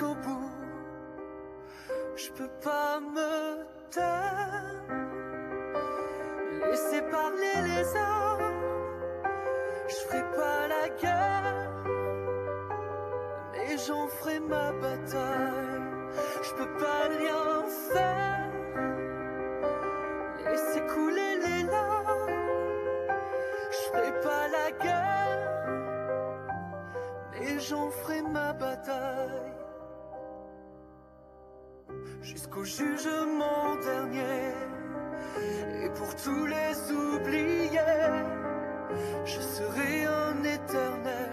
jusqu'au 0.04 0.14
bout. 0.14 0.50
Je 2.16 2.30
peux 2.32 2.50
pas 2.62 3.00
me 3.00 3.64
taire, 3.90 4.82
laisser 6.70 7.02
parler 7.02 7.56
les 7.64 7.84
hommes. 7.96 8.52
Je 9.88 9.94
ferai 10.06 10.22
pas 10.36 10.68
la 10.68 10.88
guerre, 11.00 11.72
mais 13.52 13.76
j'en 13.86 14.08
ferai 14.08 14.40
ma 14.40 14.72
bataille. 14.72 15.82
Je 16.42 16.54
peux 16.54 16.72
pas 16.78 17.08
rien 17.08 17.64
faire, 17.92 18.50
laisser 20.46 20.80
couler 20.94 21.36
les 21.44 21.62
larmes. 21.64 22.30
Je 23.70 23.78
ferai 23.90 24.12
pas 24.20 24.48
la 24.48 24.70
guerre, 24.84 25.66
mais 27.32 27.58
j'en 27.58 27.90
ferai 27.90 28.22
ma 28.22 28.52
bataille. 28.52 29.53
Jusqu'au 32.24 32.64
jugement 32.64 33.76
dernier, 33.84 34.54
et 35.84 35.90
pour 35.90 36.16
tous 36.16 36.46
les 36.46 36.90
oubliés, 36.90 37.78
je 39.26 39.40
serai 39.40 40.06
un 40.06 40.42
éternel 40.42 41.23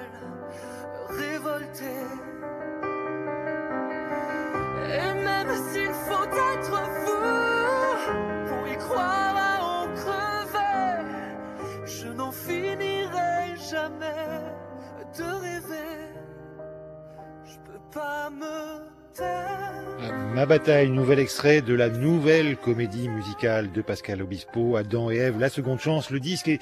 Ma 20.33 20.45
bataille, 20.45 20.89
nouvel 20.89 21.19
extrait 21.19 21.61
de 21.61 21.73
la 21.73 21.89
nouvelle 21.89 22.55
comédie 22.57 23.09
musicale 23.09 23.71
de 23.71 23.81
Pascal 23.81 24.21
Obispo, 24.21 24.77
Adam 24.77 25.11
et 25.11 25.17
Ève, 25.17 25.39
La 25.39 25.49
Seconde 25.49 25.79
Chance. 25.79 26.09
Le 26.09 26.19
disque 26.21 26.47
est 26.47 26.59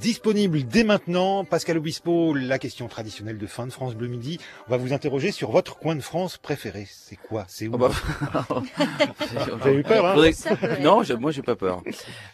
disponible 0.00 0.64
dès 0.64 0.82
maintenant. 0.82 1.44
Pascal 1.44 1.78
Obispo, 1.78 2.34
la 2.34 2.58
question 2.58 2.88
traditionnelle 2.88 3.38
de 3.38 3.46
fin 3.46 3.66
de 3.66 3.72
France 3.72 3.94
Bleu 3.94 4.08
Midi. 4.08 4.38
On 4.66 4.72
va 4.72 4.76
vous 4.76 4.92
interroger 4.92 5.30
sur 5.30 5.50
votre 5.52 5.78
coin 5.78 5.94
de 5.94 6.00
France 6.00 6.36
préféré. 6.36 6.86
C'est 6.90 7.16
quoi? 7.16 7.44
C'est 7.48 7.68
où? 7.68 7.72
Oh 7.74 7.78
bah, 7.78 7.90
Vous 8.48 9.66
avez 9.68 9.76
eu 9.76 9.82
peur, 9.84 10.06
hein? 10.06 10.16
Non, 10.80 11.02
je- 11.04 11.14
moi 11.14 11.30
j'ai 11.30 11.42
pas 11.42 11.56
peur, 11.56 11.82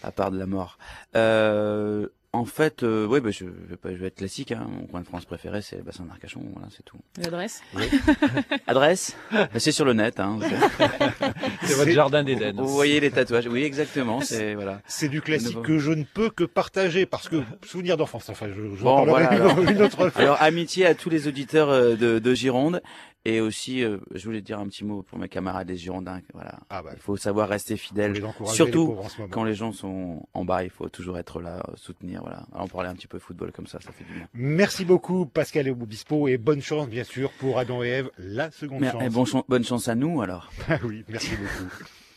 à 0.02 0.10
part 0.10 0.30
de 0.30 0.38
la 0.38 0.46
mort. 0.46 0.78
Euh, 1.16 2.08
en 2.36 2.44
fait, 2.44 2.82
euh, 2.82 3.06
ouais, 3.06 3.20
bah, 3.20 3.30
je, 3.30 3.44
vais 3.44 3.76
pas, 3.76 3.90
je 3.90 3.96
vais 3.96 4.06
être 4.08 4.16
classique. 4.16 4.52
Hein. 4.52 4.66
Mon 4.68 4.86
coin 4.86 5.00
de 5.00 5.06
France 5.06 5.24
préféré, 5.24 5.62
c'est 5.62 5.76
le 5.76 5.82
bassin 5.82 6.04
d'Arcachon. 6.04 6.42
Voilà, 6.52 6.68
c'est 6.74 6.84
tout. 6.84 6.98
L'adresse? 7.20 7.62
Adresse? 8.66 9.16
Bah, 9.32 9.48
C'est 9.56 9.72
sur 9.72 9.84
le 9.84 9.92
net. 9.92 10.20
Hein. 10.20 10.38
C'est 11.62 11.74
votre 11.74 11.90
jardin 11.90 12.22
d'Éden. 12.22 12.54
Vous 12.56 12.68
voyez 12.68 13.00
les 13.00 13.10
tatouages 13.10 13.46
Oui, 13.46 13.62
exactement. 13.62 14.20
C'est 14.20 14.54
voilà. 14.54 14.80
C'est 14.86 15.08
du 15.08 15.20
classique 15.20 15.62
que 15.62 15.78
je 15.78 15.92
ne 15.92 16.04
peux 16.04 16.30
que 16.30 16.44
partager 16.44 17.06
parce 17.06 17.28
que 17.28 17.42
souvenir 17.64 17.96
d'enfance. 17.96 18.28
Enfin, 18.28 18.46
je, 18.48 18.74
je 18.76 18.82
Bon, 18.82 19.04
voilà, 19.04 19.28
alors. 19.28 19.58
une, 19.60 19.70
une 19.70 19.82
autre 19.82 19.96
fois. 20.10 20.22
Alors, 20.22 20.40
amitié 20.40 20.86
à 20.86 20.94
tous 20.94 21.10
les 21.10 21.28
auditeurs 21.28 21.70
euh, 21.70 21.96
de, 21.96 22.18
de 22.18 22.34
Gironde. 22.34 22.82
Et 23.28 23.40
aussi, 23.40 23.82
euh, 23.82 23.98
je 24.14 24.24
voulais 24.24 24.40
dire 24.40 24.58
un 24.60 24.66
petit 24.68 24.84
mot 24.84 25.02
pour 25.02 25.18
mes 25.18 25.28
camarades 25.28 25.66
des 25.66 25.76
Girondins. 25.76 26.20
Voilà. 26.32 26.60
Ah 26.70 26.82
bah, 26.82 26.90
Il 26.94 27.00
faut 27.00 27.16
savoir 27.16 27.48
rester 27.48 27.76
fidèle. 27.76 28.12
les 28.12 28.22
Surtout 28.46 28.96
quand 29.30 29.42
les 29.42 29.54
gens 29.54 29.72
sont 29.72 30.26
en 30.32 30.44
bas, 30.44 30.62
il 30.62 30.70
faut 30.70 30.88
toujours 30.88 31.18
être 31.18 31.40
là, 31.40 31.62
euh, 31.68 31.72
soutenir. 31.74 32.20
Voilà. 32.22 32.46
Alors, 32.52 32.64
on 32.66 32.68
parlait 32.68 32.88
un 32.88 32.94
petit 32.94 33.08
peu 33.08 33.18
football 33.18 33.50
comme 33.52 33.66
ça, 33.66 33.80
ça 33.80 33.90
fait 33.90 34.04
du 34.04 34.12
bien. 34.12 34.28
Merci 34.32 34.84
beaucoup 34.84 35.26
Pascal 35.26 35.68
Obispo 35.68 36.28
et 36.28 36.38
bonne 36.38 36.62
chance 36.62 36.88
bien 36.88 37.04
sûr 37.04 37.32
pour 37.32 37.58
Adam 37.58 37.82
et 37.82 37.88
Ève, 37.88 38.10
la 38.18 38.50
seconde 38.52 38.80
Mais, 38.80 38.90
chance. 38.92 39.02
eh, 39.04 39.08
bon 39.10 39.24
chan- 39.24 39.44
bonne 39.48 39.64
chance 39.64 39.88
à 39.88 39.94
nous 39.96 40.22
alors. 40.22 40.52
Ah 40.68 40.78
oui, 40.84 41.04
merci 41.08 41.30
beaucoup. 41.36 41.72